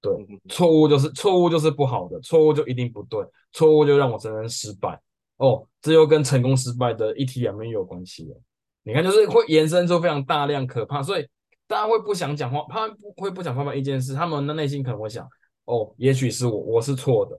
[0.00, 0.10] 对，
[0.48, 3.22] 错误就是错误就是不好的，错误就一定不对，
[3.52, 4.98] 错误就让我真正失败。
[5.36, 8.40] 哦，这又跟成功失败的一体两面有关系了。
[8.84, 11.28] 你看，就是会延伸出非常大量可怕，所以
[11.66, 15.28] 大家会不想讲话，他们不会不想发表一件事，他们的内心可能会想：
[15.64, 17.38] 哦，也许是我，我是错的，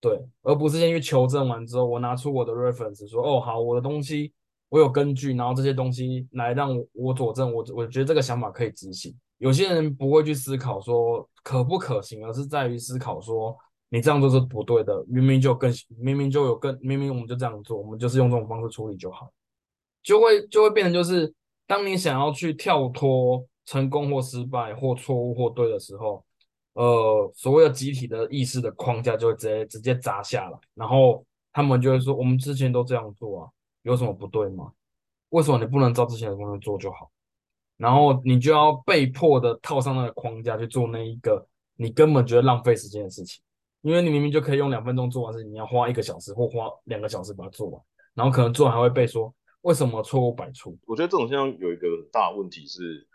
[0.00, 4.32] 对，而不是先去求证完之后，我拿出我的 reference 说：哦，好，我的东西
[4.68, 9.14] 我有根据，然后这些东西来让我佐证，我我觉得这个想法可以执行。
[9.38, 13.56] 有些人不会去思考说可不可行，而是在于思考说
[13.90, 15.04] 你这样做是不对的。
[15.08, 19.30] 明明就更明明就有更明明我们就这样做，我们就是用这种方式处理就好，
[20.02, 21.32] 就会就会变成就是
[21.66, 26.24] 当你想要去跳脱成功或失败或错误或对的时候，
[26.76, 33.48] 呃，所谓的集体的意识的框架就会直接直接砸下来，然后他们就会说我们之前都这样做啊，
[33.82, 34.70] 有什么不对吗？
[35.30, 37.10] 为什么你不能照之前的方式做就好？
[37.78, 43.42] 然后你就要被迫的套上那个框架去做那一个你根本觉得浪费时间的事情，
[43.80, 47.82] 因为你明明就可以用两分钟做完事情，你要花一个小时或花两个小时把它做完，
[48.14, 50.78] 然后可能做完还会被说为什么错误百出。
[50.86, 53.06] 我觉得这种现象有一个大问题是，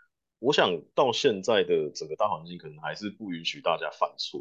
[0.42, 4.40] 我想到现在的整个大环境可能还是不允许大家犯错，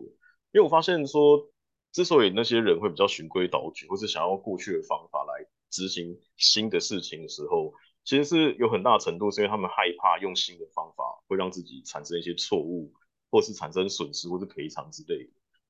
[0.52, 1.48] 因为我发现说，
[1.92, 7.74] 之所以那些人会比较循规蹈矩，或是想要过去的方法来执行新的事情的时候。
[8.04, 12.92] 其实是有很大程度是因为他们害怕用新的方法会让自己产生一些错误，
[13.30, 15.30] 或是产生损失或是赔偿之类的。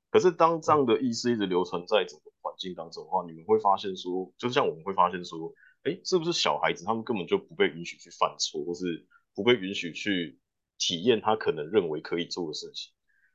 [0.10, 5.52] 可是当这样的意识一直流传在整个环境当中的话，你们会发现说，就像我们会发现说，
[5.84, 10.39] 哎，是不是小孩子他们根本就不被允许去犯错，或是不被允许去
[10.78, 12.91] 体验他可能认为可以做的事情，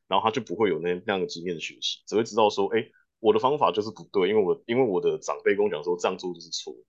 [0.09, 2.89] 然后他就不会有那那样的经验学习，只会知道说，哎，
[3.21, 6.81] 我的方法就是不对，因为我因为我的长辈跟我讲说这样做就是错的。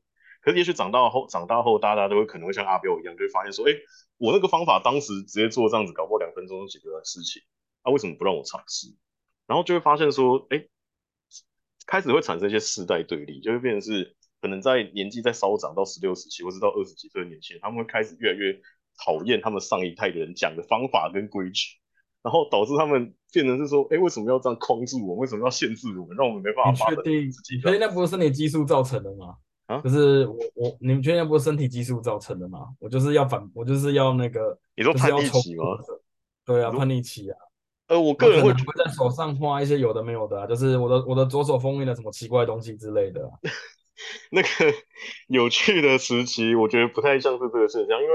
[0.42, 3.74] 可是也许长大后，长大后大家都会可能会像阿彪一样，就会发现说，哎，
[4.18, 7.42] 我那个方法当时直接做这样子，搞不好两分钟就解决了事情，
[7.84, 8.88] 他为什么不让我尝试？
[9.46, 10.66] 然后就会发现说，哎，
[11.86, 18.62] 开始会产生一些世代对立，就会变成是可能在年纪在稍长到十六、十七，或是到二十几岁的年轻人，他们会开始越来越
[18.98, 21.78] 讨厌他们上一代的人讲的方法跟规矩，
[22.24, 25.16] 然后导致他们变成是说，哎，为什么要这样框住我？
[25.16, 27.60] 为什么要限制我们，让我们没办法发展自己？
[27.62, 29.36] 所以那不是身体激素造成的吗？
[29.68, 32.70] 啊，就是我我你们确定不是身体激素造成的吗？
[32.80, 35.64] 我就是要反，我就是要那个，你说叛逆期吗？
[36.46, 37.38] 对啊，叛逆期啊。
[37.90, 43.30] 呃，我个人会在手上画一些有的没有的，啊，就是我的我的左手封印了什么奇怪的东西之类的。
[44.32, 44.48] 那个
[45.28, 48.14] 有趣的时期，我觉得不太像是这个现象，因为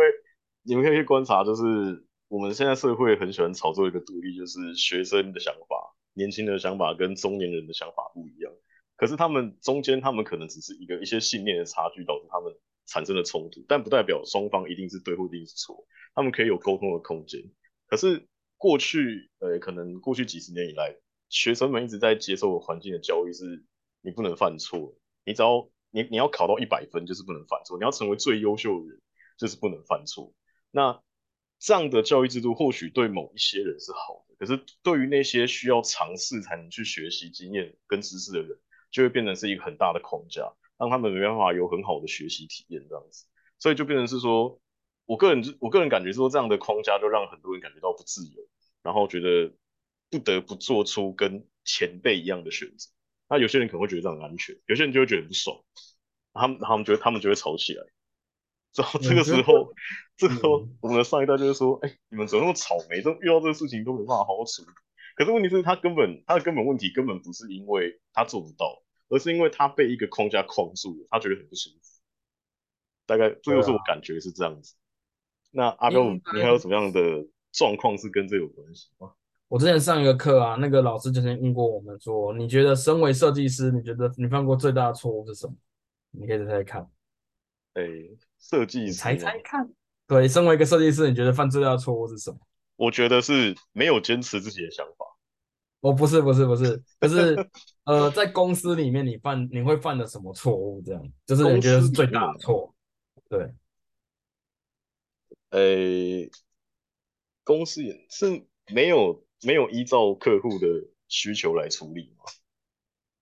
[0.64, 8.52] 你们可以去观察，就是我们现在社会很喜欢炒作一个独立，就是学生的想法、年轻的想法跟中年人的想法不一样。
[8.96, 12.54] 可是他们中间，他们可能只是一个一些信念的差距导致他们
[12.86, 17.42] 产生了冲突，但不代表双方一定是对或一定是错，他们可以有沟通的空间。
[17.88, 20.94] 可是过去，呃，可能过去几十年以来，
[21.28, 23.64] 学生们一直在接受环境的教育是，
[24.00, 24.94] 你不能犯错，
[25.24, 29.00] 你只要你你要考到一百分就是不能犯错，你要成为最优秀的人
[29.36, 30.32] 就是不能犯错。
[30.72, 31.00] 那
[31.60, 38.58] 这样的教育制度或许对某一些人是好的，可是对于那些需要尝试才能去学习经验跟知识的人。
[38.92, 43.24] 就会变成是一个很大的框架，让他们没办法有很好的学习体验这样子，
[43.58, 44.60] 所以就变成是说，
[45.06, 48.46] 我个人我个人感觉说这样的框架就让很多人感觉到不自由，
[48.82, 49.50] 然后觉得
[50.10, 52.90] 不得不做出跟前辈一样的选择。
[53.30, 55.58] 那有些人可能会觉得这样很安全，有些人就会觉得不爽，
[56.34, 57.82] 他们他们觉得他们就会吵起来。
[58.74, 59.72] 之后这个时候，
[60.16, 64.68] 这个时候我们的上一代就是说，哎，你们怎么那么草莓，都遇到这个事情都没办法好好处理。
[65.14, 72.00] 可是问题是，他根本他的根本问题根本不是因为他做不到，而是因为他被一个框架框住了，他觉得很不舒服。
[73.04, 74.74] 大概这就是我感觉是这样子。
[75.50, 76.02] 那阿彪，
[76.34, 77.00] 你还有什么样的
[77.52, 79.12] 状况是跟这有关系吗？
[79.48, 85.54] 我之前上一个课啊，那个老师就曾经问过我们说，你觉得身为设计师，你觉得你犯过最大的错误是什么？
[86.12, 86.90] 你可以猜猜看。
[87.74, 87.82] 哎，
[88.42, 89.72] 设计你师猜猜看。
[90.06, 92.38] 对，身为一个设计师，你觉得犯最大的错误是什么？
[92.76, 95.06] 我觉得是没有坚持自己的想法。
[95.80, 97.48] 哦，不是，不是，不是， 就是
[97.84, 100.82] 呃，在公司里面你犯你会犯的什么错误？
[100.84, 102.74] 这样，就是你觉得是最大的错。
[103.28, 103.54] 对。
[105.50, 106.28] 呃，
[107.44, 110.66] 公司也是没有没有依照客户的
[111.08, 112.24] 需求来处理吗？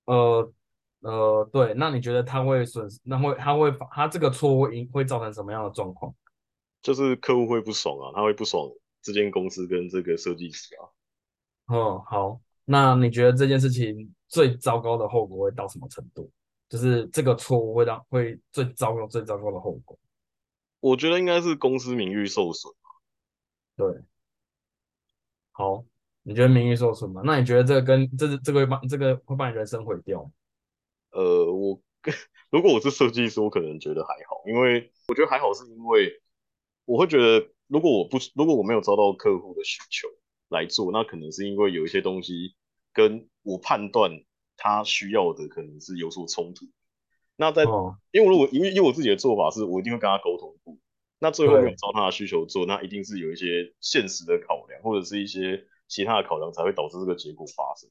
[0.06, 0.52] 呃
[1.00, 3.00] 呃，对，那你觉得他会损失？
[3.04, 6.14] 那会他会他这个错误会会造成什么样的状况？
[6.82, 8.70] 就是客户会不爽啊，他会不爽
[9.02, 11.74] 这间公司跟这个设计师啊。
[11.74, 16.30] 哦，好，那你觉得这件事情最糟糕的后果会到什么程度？
[16.68, 19.98] 就是这个错误会让会最糟糕最糟糕的后果？
[20.80, 22.72] 我觉得应该是公司名誉受损。
[23.76, 23.86] 对，
[25.52, 25.84] 好，
[26.22, 27.22] 你觉得名誉受损吗？
[27.24, 30.30] 那你觉得这个跟这是这个会把这个会把你人生毁掉？
[31.12, 31.80] 呃，我
[32.50, 36.20] 如果我是设计师，我可能觉得还好，因为我觉得还好，是因为
[36.84, 40.08] 我会觉得，如果我不如果我没有招到客户的需求
[40.48, 42.54] 来做，那可能是因为有一些东西
[42.92, 44.10] 跟我判断
[44.56, 46.66] 他需要的可能是有所冲突。
[47.36, 47.64] 那在，
[48.10, 50.76] 因为如果因为因为我自己的做法是我一定会跟他沟通过，
[51.18, 57.88] 那最后没有照他的需求做，那一定是有一些现实的考量，或者是一些其他的考量才会导致这个结果发生。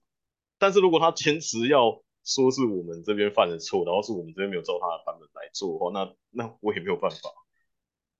[0.58, 7.18] 但是如果他坚持要说是我们这边犯的错，然后是我们这边没有照他的版本来做的话，那那我也没有办法。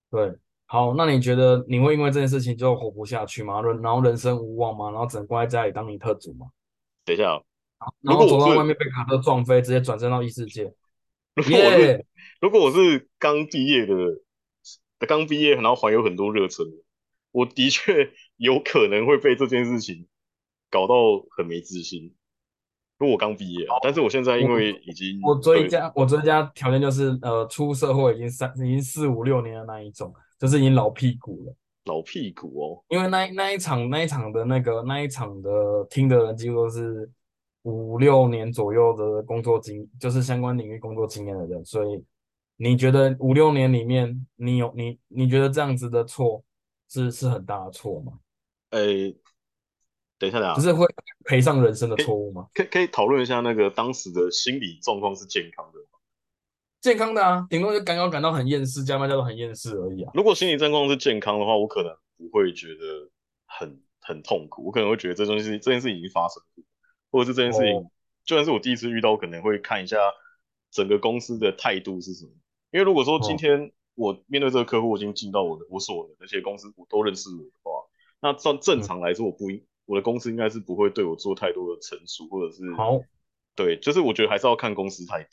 [0.10, 0.36] 对，
[0.66, 3.62] 好，那你觉得你会因为这件事情就活不下去吗？
[3.62, 4.90] 人然后人生无望吗？
[4.92, 6.48] 然后只能关在家里当尼特族吗？
[7.06, 7.42] 等一下，
[8.02, 10.74] 然后走到外面被卡车撞飞，直接转身到异世界。
[11.36, 12.06] 如果我是
[12.42, 13.96] 如果我是刚毕业的，
[15.08, 16.66] 刚毕业然后还有很多热忱，
[17.32, 20.08] 我的确有可能会被这件事情
[20.70, 20.96] 搞到
[21.30, 22.16] 很没自信。
[23.00, 31.56] 如果我刚毕业啊，但是我现在因为已经我追加我追加条件就是呃出社会已经三已经四五六年的那一种，就是已经老屁股了。
[31.86, 35.52] 老屁股哦，因为那那一场那一场的那个那一场的
[35.90, 37.10] 听的人几乎都是。
[37.64, 42.02] 五六年左右的工作经，就是相关领域工作经验的人，所以
[42.56, 46.42] 你觉得五六年里面，你有你你觉得这样子的错
[46.88, 48.14] 是是很大的错吗？
[48.70, 48.82] 呃，
[50.20, 50.86] 等一下，等下，只是会
[51.26, 52.48] 赔上人生的错误吗？
[52.54, 55.98] 可可以讨论一下那个当时的心理状况是健康的吗？
[56.82, 60.12] 健康的啊，顶多就感到感到很厌世，加班加到很厌世而已啊。
[60.14, 63.10] 如果心理状况是健康的话，我可能不会觉得
[63.46, 66.64] 很很痛苦，我可能会觉得这东西这件事已经发生过。
[67.12, 67.90] 或者是这件事情，
[68.24, 69.98] 就算是我第一次遇到，我可能会看一下
[70.70, 72.32] 整个公司的态度是什么。
[72.72, 77.72] 因为如果说今天我面对这个客户，已经进到我的我所的那些公司我都认识我的话，
[78.22, 83.00] 那正正常来说，我不应我的公司应该是不会对我做太多的陈述，或者是好，
[83.56, 85.30] 对，就是我觉得还是要看公司态度。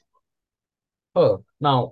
[1.20, 1.82] 呃，那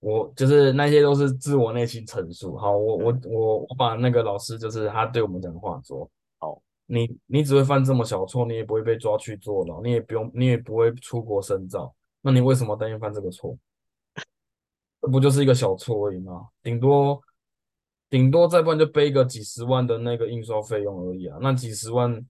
[0.00, 2.56] 我就是那些都是自我内心陈述。
[2.56, 6.10] 好，我我我我把那个老师就是他对我们讲的话说。
[6.38, 13.56] 好你你只会犯这么小错，你也不会被抓去坐牢，你也不用，你也不会出国深造，那你为什么担心犯这个错？
[15.00, 16.48] 这不就是一个小错而已吗？
[16.62, 17.22] 顶多
[18.10, 22.24] 顶多再不然就背个几十万的那个印刷费用而已啊，那几十万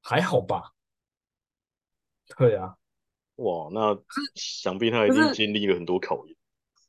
[0.00, 0.72] 还好吧？
[2.36, 2.74] 对啊，
[3.36, 3.98] 哇，那
[4.34, 6.36] 想必他已经经历了很多考验。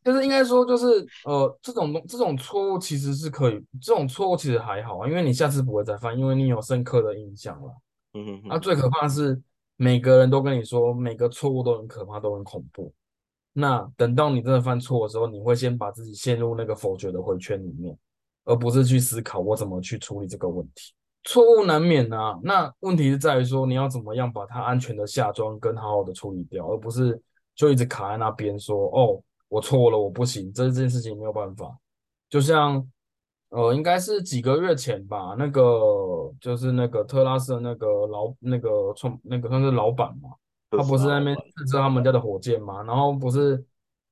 [0.03, 0.85] 就是应该说，就是
[1.23, 7.73] 呃，这种东这种错误其实是可以，这种错误其实还好啊，因为你下次不会再犯，因为你有深刻的印象了。
[8.13, 8.41] 嗯哼。
[8.45, 9.41] 那最可怕的是，
[9.77, 12.93] 每个人都跟你说，每个错误都很可怕，都很恐怖。
[13.53, 17.97] 那等到你真的犯错的时候，你会先把自己陷入那个否决的回圈里面，
[18.45, 20.93] 而不是去思考我怎么去处理这个问题。
[21.23, 27.21] 错误难免啊，那问题是在于说，你要怎么样把它安全的下装跟好好的处理掉，而不是
[27.55, 29.21] 就一直卡在那边说哦。
[29.49, 31.77] 我错了，我不行，这件事情没有办法。
[32.27, 32.83] 就像，
[33.49, 40.31] 呃，应该是几个月前吧，那个就是那个特拉斯的那个老那个创那个算是老板嘛，
[40.77, 43.63] 他不是在那边试射他们家的火箭嘛，然后不是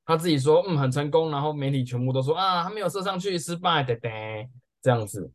[0.06, 4.10] 他自己说嗯很成功，然后媒体全部都说啊他没有射上去失败的的
[4.82, 5.32] 这样子，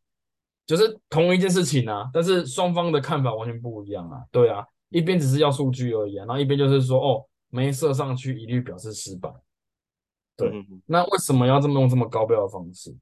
[0.66, 9.32] 就是同一件事情啊，但是双方的看法完全不一样啊，对啊，一边只是要数据而已啊，然后一边就是说哦没射上去一律表示失败。
[10.36, 10.52] 对，
[10.84, 12.94] 那为什么要这么用这么高标的方式？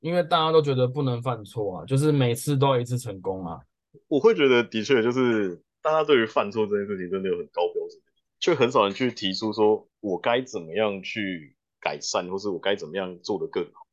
[0.00, 3.58] 因为大家都觉得不能犯错啊，就是每次都要一次成功啊。
[4.06, 8.00] 我会觉得，的确就是大家对于犯错这件事情真的有很高标准，
[8.40, 13.86] 却很少人去提出说我该怎么样去改善，或是我该怎么样做得更好。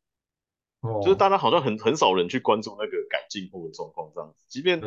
[1.02, 4.80] 就是大家好像很很少人去关注那个改进后的状况这样子，即便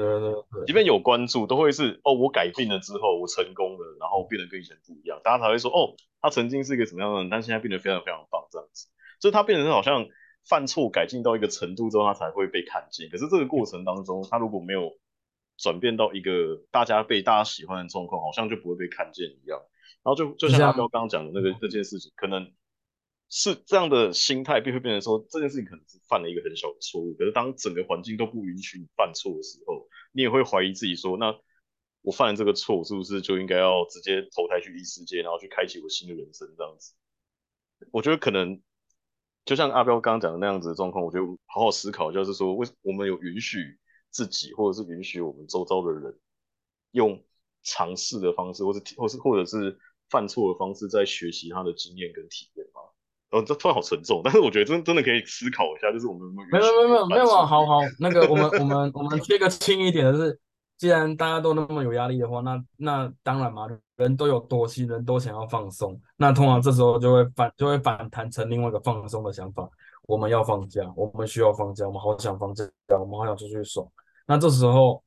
[0.65, 8.87] 即便有关注，都会是哦，我改变了之后，我成功了，然后变得跟以前不一样，大家才会说哦，他曾经是一个什么样的人，但现在变得非常非常棒这样子。
[9.19, 10.07] 就是他变成好像
[10.49, 13.11] 犯错改进到一个程度之后，他才会被看见。
[13.11, 14.97] 可是这个过程当中，他如果没有
[15.59, 19.59] 转变到一个大家被大家喜欢的状况，好像就不会被看见一样。
[20.03, 22.51] 然后就就像阿彪刚刚讲的那个这件事情，可能。
[23.31, 27.13] 是这样的心态，便会变成说这件事情可能是犯了一个很小的错误。
[27.13, 31.39] 可是当整个环境都不允许你犯错的时候，你也会怀疑自己说：那
[32.01, 36.49] 我犯了这个错，是不是就应该要直接投胎去异世界，然后去开启我新的人生？
[36.57, 36.95] 这样子，
[37.93, 38.63] 我觉得可能
[39.45, 43.79] 就像阿彪刚刚讲的那样子的状况，我觉得好好思考，就是说，为我们有允许
[44.11, 46.15] 自己，或者是允许我们周遭的人
[46.93, 47.23] 用
[47.63, 49.79] 尝试的方式，或是或是或者是
[50.11, 52.81] 犯错的方式，在学习他的经验跟体验吗？
[53.31, 60.41] 哦，这突然好沉重，但是我觉得真真的可以思考一下，就是我们没有没有没有没有啊，好好 那个我们我们我们切个轻一点的是，
[60.79, 69.69] 既然大家都那么有压力的话，那那当然嘛，人都有惰性，人都想要放松，那通常这时候就会反就会反弹成另外一个放松的想法，
[70.09, 73.87] 我们要放假，我们需要放假，我们好想放假，我们好想出去爽，
[74.27, 75.05] 那这时候。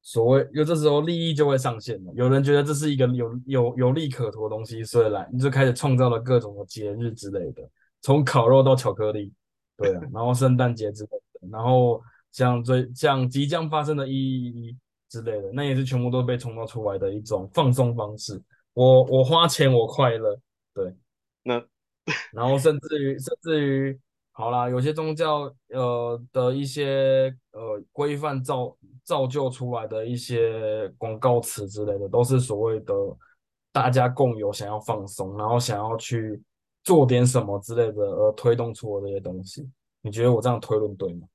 [0.00, 2.12] 所谓，有这时候利益就会上线了。
[2.14, 7.68] 有人觉得这是一个有有有利可图的东西，所以来你就开始创造了各种的节日之类的，
[8.00, 9.34] 从烤肉到巧克力，
[9.76, 14.76] 对啊，然后圣诞节之类的，然后像最像即将发生的一一一
[15.10, 18.40] 之类的，那也是全部都被创造出来的一种放松方式。
[18.74, 20.40] 我我花钱我快乐，
[20.72, 20.94] 对，
[21.42, 21.62] 那
[22.32, 24.00] 然后甚至于甚至于。
[24.38, 28.72] 好啦，有些宗教呃的一些呃规范造
[29.02, 32.94] 造就出来的一些广告词之类的，都是所谓的
[33.72, 36.40] 大家共有想要放松，然后想要去
[36.84, 39.68] 做点什么之类的而推动出的这些东西。
[40.02, 41.26] 你觉得我这样推论对吗？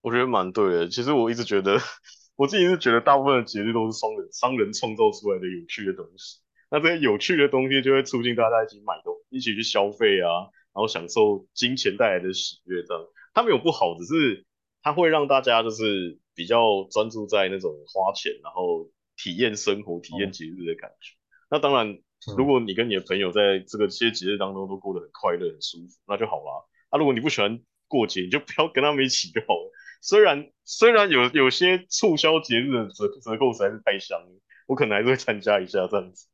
[0.00, 0.88] 我觉得蛮对的。
[0.88, 1.76] 其实我一直觉得，
[2.36, 6.40] 我自己是觉得大部分的节日都是商人商人创造出来的有趣的东西。
[6.70, 10.48] 那这些有趣的东西就会促进大家一起买东，一起去消费啊。
[10.74, 13.04] 然后享受金钱带来的喜悦，这样
[13.34, 14.46] 它没有不好，只是
[14.82, 21.14] 它会让大家就是比较专注在那种花钱，然后体验生活、体验节日的感觉。
[21.50, 21.98] 那当然，
[22.36, 26.64] 如果你跟你的朋友在这个些节日当中都过得很快乐、很舒服，那就好啦。
[26.90, 29.70] 啊如果你不喜欢过节，你就不要跟他们一起就好了。
[30.00, 36.26] 虽然虽然有有些促销节日的折折扣实在是太香了，我可能还是会参加一下这样子。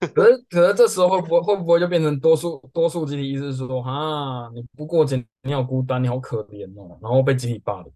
[0.14, 7.92] 可是，可是这时候会不会会不会就变成多数多数集体意识说，哈，你不过节，你好孤单，你好可怜哦，然后被集体霸凌。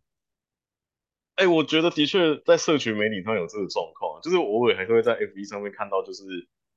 [1.36, 6.22] 哎，我觉得的确在社群媒体上有这个状况，就是我偶尔还会在 FB 上面看到，就是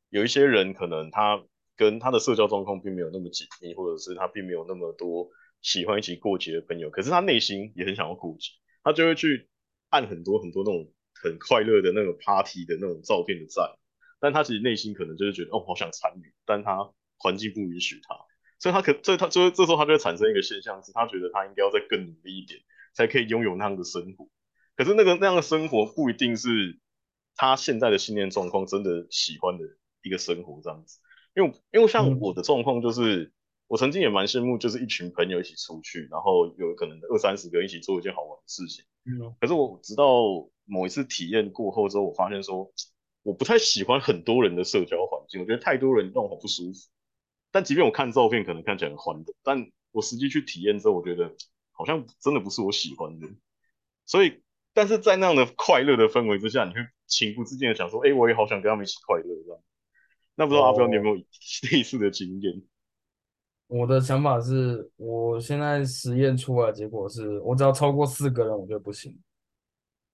[0.09, 1.43] 有一些人可能他
[1.75, 5.27] 跟他的社交状况并没有那么紧密，或者是他并没有那么多
[5.61, 9.49] 喜欢一起过节的朋友，可是他内心也很想要过节，他就会去
[9.89, 10.89] 按很多很多那种
[11.21, 13.69] 很快乐的那种 party 的那种照片的赞。
[14.19, 18.15] 但他其实内心可能就是觉得，哦，好想参与，但他环境不允许他，
[18.59, 22.59] 所以他可，所以他就这时候他就会产生一个现象，是他觉得他应该要再更努力一点，
[22.95, 24.27] 才可以拥有那样的生活。
[24.75, 26.79] 可是那个那样的生活不一定是
[27.35, 29.63] 他现在的信念状况真的喜欢的
[30.01, 30.99] 一个生活这样子。
[31.35, 33.31] 因为因为像我的状况就是，
[33.67, 38.85] 我曾经也蛮羡慕，就是一群朋友一起出去，然后有可能二三十个一起做一件好玩的事情。
[39.05, 39.35] 嗯。
[39.39, 40.05] 可是我直到
[40.65, 42.71] 某一次体验过后之后，我发现说。
[43.27, 46.79] 我不太喜欢很多人的社交环境，我觉得太多人让我好不舒服。
[47.51, 51.35] 但即便我看照片可能看起来很欢乐，但我实际去体验之后，我觉得
[51.73, 53.27] 好像真的不是我喜欢的。
[54.05, 54.41] 所以，
[54.73, 59.61] 但是在那样的快乐的氛围之下，你会情不自禁的想说：“哎，我也好想跟他们一起快乐。”这样。
[60.35, 61.15] 那不知道阿彪你有没有
[61.69, 62.63] 类似的经验？
[63.67, 69.19] 我的想法是，我现在实验出来结果是，我只要超过四个人，我就不行。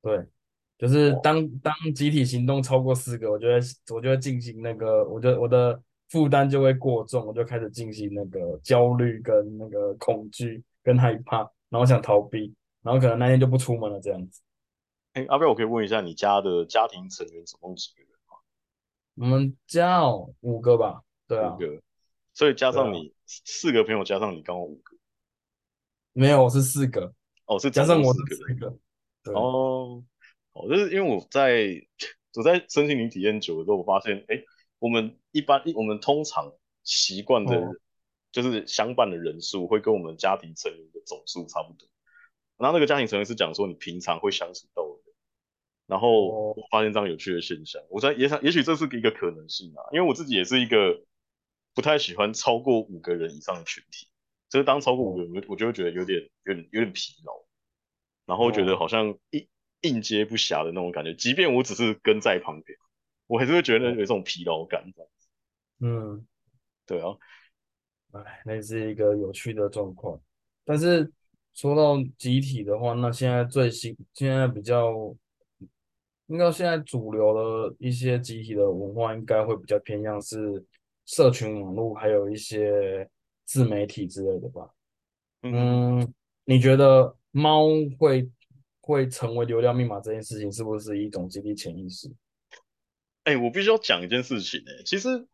[0.02, 0.26] 对。
[0.84, 3.66] 就是当当集体行动超过四个，我觉得
[3.96, 11.38] 我就会进行那个，我就我的负担就会过重，我就开始进行那个焦虑跟那个恐惧跟害怕，
[11.70, 14.42] 然后想逃避，然后可能那天就不出门了这样子。
[15.14, 18.36] 哎，阿彪，我可以问一下你家的家庭成员总共几个人吗？
[19.16, 21.82] 我们家哦五个吧，对啊，五个，
[22.34, 24.98] 所以加上你四个朋友，加上你刚好五个，
[26.12, 27.14] 没有，我是四个，
[27.46, 28.78] 哦，是加上我四个，
[29.32, 30.04] 哦。
[30.54, 31.86] 哦，就是因为我在
[32.36, 34.44] 我在身心灵体验久了之后，我发现，哎，
[34.80, 37.62] 我们一般一我们通常习惯的，
[38.32, 41.88] 就是相伴的人数会跟我们家庭成员的总数差不多。
[42.58, 45.14] 然后那个家庭成员是讲说你平常会相处到的，
[45.88, 47.82] 然后我发现这样有趣的现象。
[47.90, 51.04] 我在也想，也许这是一个可能性啊，因为我自己也是一个
[51.74, 54.08] 不太喜欢超过五个人以上的群体，
[54.50, 57.34] 就是当超过五个人，我就会觉得有点有点有点疲劳，
[58.26, 59.48] 然后觉得好像应
[59.84, 61.14] 应接不暇的那种感觉。
[61.14, 62.78] 即便我只是跟在旁边，
[63.28, 64.84] 我还是会觉得有这种疲劳感。
[65.80, 66.26] 嗯，
[66.86, 67.16] 对啊，
[68.12, 70.20] 哎，那是一个有趣的状况。
[70.66, 71.10] 但是
[71.54, 75.16] 说到集体的话，那现在最新现在比较。
[76.28, 80.66] 应该现在主流的一些集体的文化，应该会比较偏向是
[81.06, 83.08] 社群网络，还有一些
[83.44, 84.68] 自媒体之类的吧。
[85.42, 86.14] 嗯，
[86.46, 87.68] 你觉得猫
[88.00, 88.28] 会
[88.86, 92.12] 会成为流量密码这件事情，是不是一种集体潜意识？
[93.24, 95.26] 哎，我必须要讲一件事情哎，其实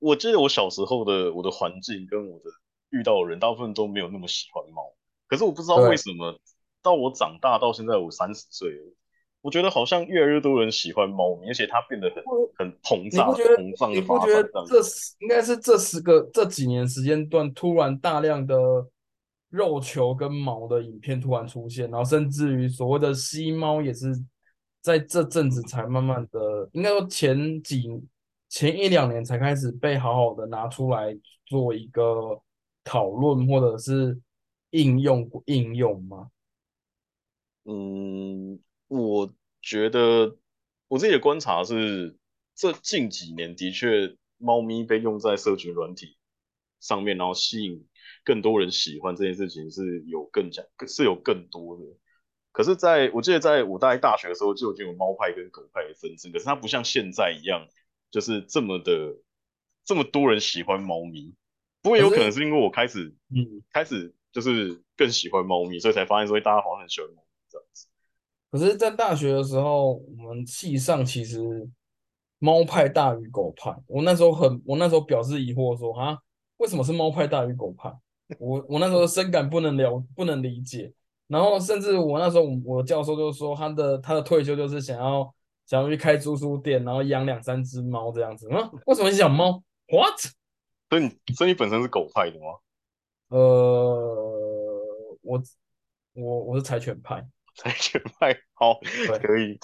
[0.00, 2.50] 我记得我小时候的我的环境跟我的
[2.90, 4.82] 遇到的人，大部分都没有那么喜欢猫。
[5.28, 6.40] 可是我不知道为什么，
[6.82, 8.94] 到我长大到现在，我三十岁了。
[9.40, 12.24] 我觉得好像越来越多人喜欢猫咪，而且它变得很
[12.56, 14.80] 很膨胀，膨胀你不觉得这
[15.20, 18.54] 应该是这十个这几年时间段突然大量的
[19.48, 24.12] 肉球跟毛的影片突然出现，然后甚至于所谓的吸猫也是
[24.80, 27.88] 在这阵子才慢慢的，应该说前几
[28.48, 32.40] 前一两年才开始被好好的拿出来做一个
[32.84, 34.20] 讨论或者是
[34.70, 36.30] 应用应用吗？
[37.64, 38.60] 嗯。
[38.90, 39.30] 我
[39.60, 40.38] 觉得
[40.88, 42.16] 我自己的观察是，
[42.54, 46.16] 这近几年的确，猫咪被用在社群软体
[46.80, 47.86] 上面，然后吸引
[48.28, 51.82] 更多人喜欢这件事情是有更加是有更多的。
[52.52, 57.66] 可是，在我记得在我大大学的时候就已经有猫派跟狗派的分争，可是它不像现在一样，
[58.10, 59.16] 就是这么的
[59.82, 61.34] 这么多人喜欢猫咪。
[61.80, 67.86] 不过有可能是因为我开始嗯开始就是更喜欢猫咪，所以才发现说大家好像很喜欢猫这样子。
[68.50, 71.66] 可是，在大学的时候，我们系上其实
[72.38, 73.74] 猫派大于狗派。
[73.86, 76.18] 我那时候很，我那时候表示疑惑说：“啊，
[76.58, 77.90] 为什么是猫派大于狗派？”
[78.38, 80.92] 我我那时候深感不能了，不能理解。
[81.26, 85.34] 然后，甚至我那时候，我教授就说，他的他的退休就是想要
[85.66, 88.48] 想要去开租书店，然后养两三只猫这样子。
[88.50, 90.18] 啊，为什么你养猫？What？
[90.88, 92.46] 所以你所以你本身是狗派的吗？
[93.28, 93.38] 呃，
[95.22, 95.42] 我
[96.14, 97.26] 我我是柴犬派。
[97.54, 98.80] 柴犬派好，
[99.20, 99.58] 可以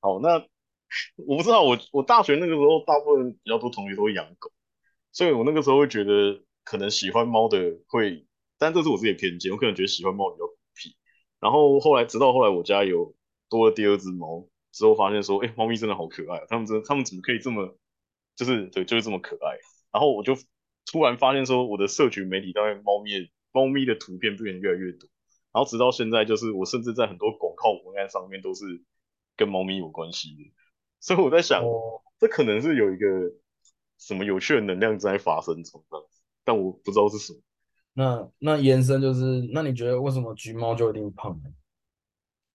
[0.00, 0.18] 好。
[0.18, 0.42] 那
[1.16, 4.50] 我不知道，我我大学那个时候，大部分比较多同学都会养狗，
[5.12, 8.26] 所以我那个时候会觉得，可能喜欢猫的会，
[8.58, 10.96] 但这是我自己的偏见，我可能觉得喜欢猫比较孤僻。
[11.38, 13.14] 然后后来，直到后来我家有
[13.48, 17.76] 多了第二只猫之后，发现说，哎，猫咪真的好可爱，它们真，它们怎么可以这么，
[18.34, 19.58] 就是对，就是这么可爱。
[19.92, 20.34] 然后我就
[20.86, 25.08] 突然发现说，我的社群媒体上面猫咪猫咪的图片变得越来越多。
[25.52, 28.82] 然后直到现在，就是我甚至在很多广告文案上面都是
[29.36, 30.52] 跟猫咪有关系的，
[30.98, 31.62] 所以我在想，
[32.18, 33.06] 这可能是有一个
[33.98, 35.84] 什么有趣的能量在发生中，
[36.44, 37.40] 但我不知道是什么。
[37.94, 41.50] 那那延伸就是，那你觉得为什么橘猫就一定胖呢？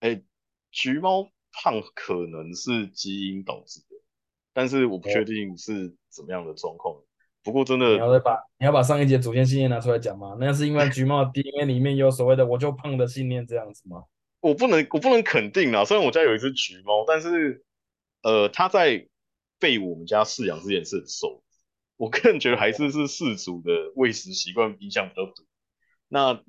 [0.00, 0.22] 哎，
[0.70, 3.96] 橘猫胖可能是基因导致的，
[4.52, 6.94] 但是我不确定是怎么样的状况。
[7.42, 10.36] 不过真的，你要再把你要把上一节祖先信念拿出来讲吗？
[10.38, 14.04] 那是因为橘猫 DNA 里面有所谓的“我就胖”的信念这样子吗？
[14.40, 15.84] 我不能，我不能肯定啊。
[15.84, 17.64] 虽然我家有一只橘猫，但是
[18.22, 19.08] 呃，它在
[19.58, 21.42] 被我们家饲养之前是很瘦。
[22.00, 25.34] 我个人觉得还是是饲主的喂食习惯影响比较多。
[26.08, 26.42] 那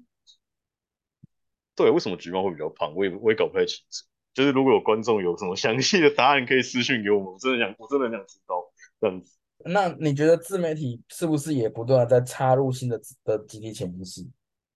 [1.75, 2.95] 对，为什么橘猫会比较胖？
[2.95, 4.05] 我也我也搞不太清楚。
[4.33, 7.33] 就是如果有观众有什么详细的答案，可以私信给我们。
[7.33, 8.63] 我真的想，我真的想知道
[9.01, 9.37] 这样子。
[9.65, 14.25] 那你觉得自媒体是不是也不断在插入新的的集体潜意识？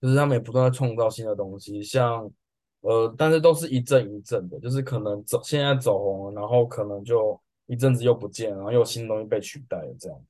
[0.02, 2.30] 就是他们也不断在创造新的东西，像
[2.82, 10.22] 呃，但是都是一阵一阵的，就是可能走现在走红了，然后可能就一阵子又不见，然后又新东西被取代了这样。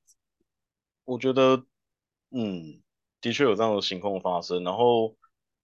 [1.06, 1.64] 我觉得，
[2.30, 2.82] 嗯，
[3.22, 4.62] 的确有这样的情况发生。
[4.62, 5.16] 然后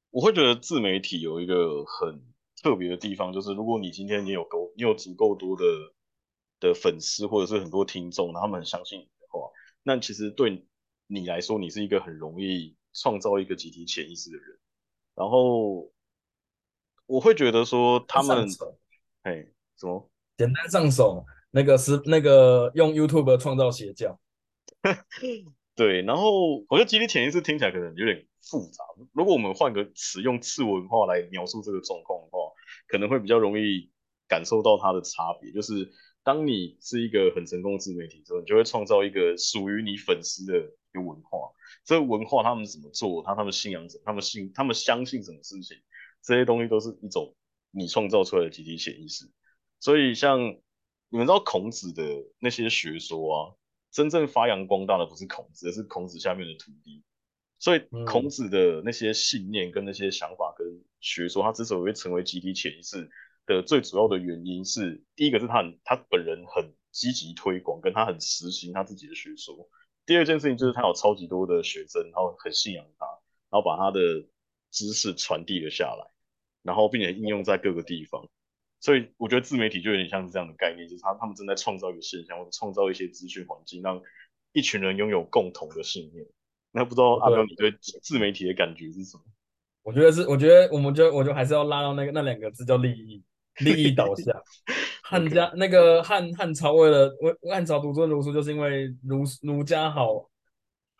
[0.08, 2.22] 我会觉得自媒体有一个很
[2.62, 5.64] 特别的地方，就是如果你今天你有够，你有足够多的。
[6.62, 9.50] 的粉丝或者是很多听众，他们很相信你的话，
[9.82, 10.64] 那其实对
[11.08, 14.60] 你来说，你是一个很容易创造一个集体潜意识的人。
[15.16, 15.90] 然后
[17.04, 18.46] 我会觉得说，他们，
[19.22, 19.44] 哎，
[19.76, 20.08] 什么？
[20.36, 24.16] 简单上手，那个是那个用 YouTube 创造邪教。
[25.74, 28.84] 对，然后我觉得集体潜意识听起来可能有点复杂。
[29.12, 32.38] 如果我们换个词，用次文化来描述这个状况的话，
[32.88, 33.90] 可能会比较容易
[34.28, 35.92] 感受到它的差别，就是。
[36.24, 41.50] 当你是一个很成功的自媒体之后，你就会创造一个属于你粉丝的一个文化。
[41.84, 45.76] 这个文化他们怎么做，他他们信仰什么，他们信他们相信什么事情，
[46.22, 47.34] 这些东西都是一种
[47.72, 49.28] 你创造出来的集体潜意识。
[49.80, 50.38] 所以像
[51.08, 52.04] 你们知道孔子的
[52.38, 53.38] 那些学说啊，
[53.92, 57.04] 真正发扬光大的不是孔子，而是孔子下面的徒弟。
[57.58, 60.66] 所以孔子的那些信念跟那些想法跟
[61.00, 63.08] 学说，他之所以会成为集体潜意识
[63.46, 69.68] 的最主要的原因是，第一个是他很他本人很积极推广，跟他很实行他自己的学说。
[70.04, 73.06] 第二件事情就是他有超级多的学生，然后很信仰他，
[73.50, 74.00] 然后把他的
[74.72, 76.10] 知识传递了下来，
[76.62, 78.28] 然后并且应用在各个地方。
[78.82, 84.02] 所以我觉得自媒体就有点像是这样的概念，就是他他们正在创造一个现象，或者创造一些资讯环境，让
[84.52, 86.26] 一群人拥有共同的信念。
[86.72, 89.22] 那不知道阿彪，你对自媒体的感觉是什么？
[89.84, 93.22] 我觉得是，我觉得我们就我就还是要拉到那个那两个字叫利益，
[93.60, 94.34] 利益导向。
[95.02, 100.28] 汉家 那个汉汉朝为了为汉朝独尊儒术，就是因为儒儒家好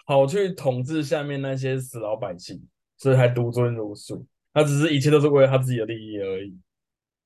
[0.04, 2.62] 好去统治下面那些死老百姓，
[2.96, 4.24] 所以才独尊儒术。
[4.52, 6.56] 他只是一切都是为了他自己的利益而已。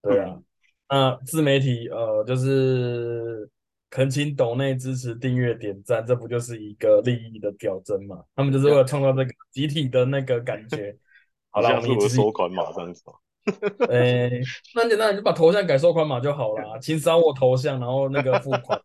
[0.02, 0.40] 对啊，
[0.88, 3.48] 那自媒体呃，就是
[3.90, 8.22] 恳请抖内支持、订阅、点赞，这不就是一个利益的表征嘛？
[8.34, 10.96] 他们就是为了创造这个集体的那个感觉。
[11.50, 13.02] 好了，我们一收款码这样子。
[13.88, 14.30] 哎，
[14.74, 18.78] 那很简单，你就把头像改收款码就好了， 请扫我头像，然后那个付款，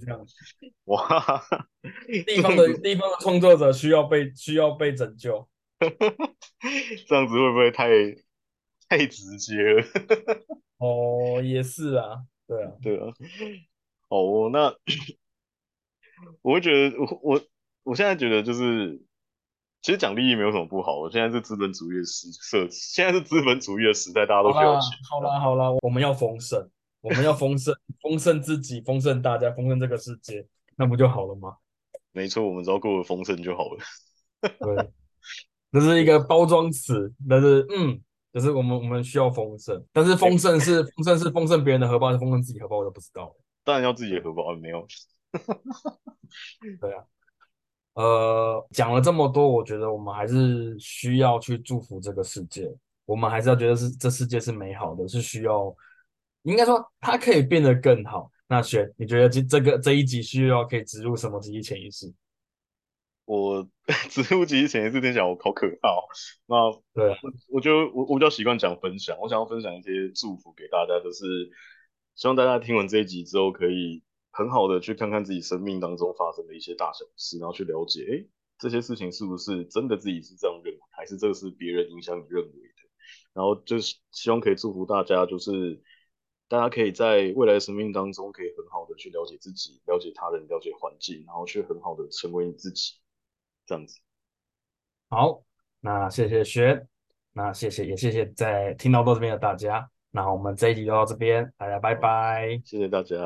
[0.00, 0.26] 这样。
[0.86, 0.98] 哇，
[2.26, 5.46] 地方的地方的创作者需要被需要被拯救。
[7.06, 7.88] 这样子会不会太
[8.88, 9.84] 太直接了？
[10.78, 13.12] 哦，也是啊，对啊， 对啊。
[14.08, 14.72] 哦，那
[16.42, 17.42] 我会觉得，我我
[17.82, 19.02] 我现在觉得就是，
[19.82, 20.98] 其实讲利益没有什么不好。
[20.98, 24.90] 我现在是资本主义的时设，现在是资本主义的时代，大家都需要钱。
[25.10, 26.70] 好啦好啦，我们要丰盛，
[27.00, 31.56] 我们要丰盛，丰盛自己，丰盛大家，丰盛这个世界，那不就好了吗？
[32.12, 33.78] 没错，我们只要过得丰盛就好了。
[34.60, 34.90] 对，
[35.72, 38.00] 这是一个包装词，但是嗯。
[38.36, 43.34] 就是我们我们需要丰盛，但是丰盛是丰盛是丰盛别人的荷包，还是丰盛自己荷包，我都不知道了。
[43.64, 44.86] 当然要自己的荷包，没有。
[46.78, 47.02] 对啊，
[47.94, 52.70] 呃，讲了这么多，我觉得我们还是需要去祝福这个世界。
[53.06, 55.74] 我们还是要觉得是这世界是美好的，是需要，
[56.42, 58.30] 应该说它可以变得更好。
[58.46, 62.12] 那雪，你觉得这这个这一集需要可以植入什么自己潜意识？
[63.26, 63.68] 我
[64.08, 65.90] 植入集体潜意识，听起来我好可怕。
[66.46, 67.14] 那对，
[67.50, 71.50] 我就我我比较习惯讲分享，我想要分享一些祝福给大家，就是
[72.14, 78.24] 希望大家听完这一集之后，可以很好的去看看自己生命当中发生的一些大小事，然后去了解，哎，
[78.58, 82.88] 这些事情是不是真的自己是这样认为，还是这个是别人影响你认为的？
[83.34, 85.82] 然后就是希望可以祝福大家，就是
[86.48, 92.94] 大家可以在未来的生命当中，可以很好的去了解自己，了解他人，了解环境，然后去很好的成为你自己。
[93.66, 93.98] 这样子，
[95.08, 95.42] 好，
[95.80, 96.86] 那谢谢轩，
[97.32, 103.16] 那谢谢也谢谢在听到到这边的大家，那我们这一集就到这边，大家拜拜，谢谢大家。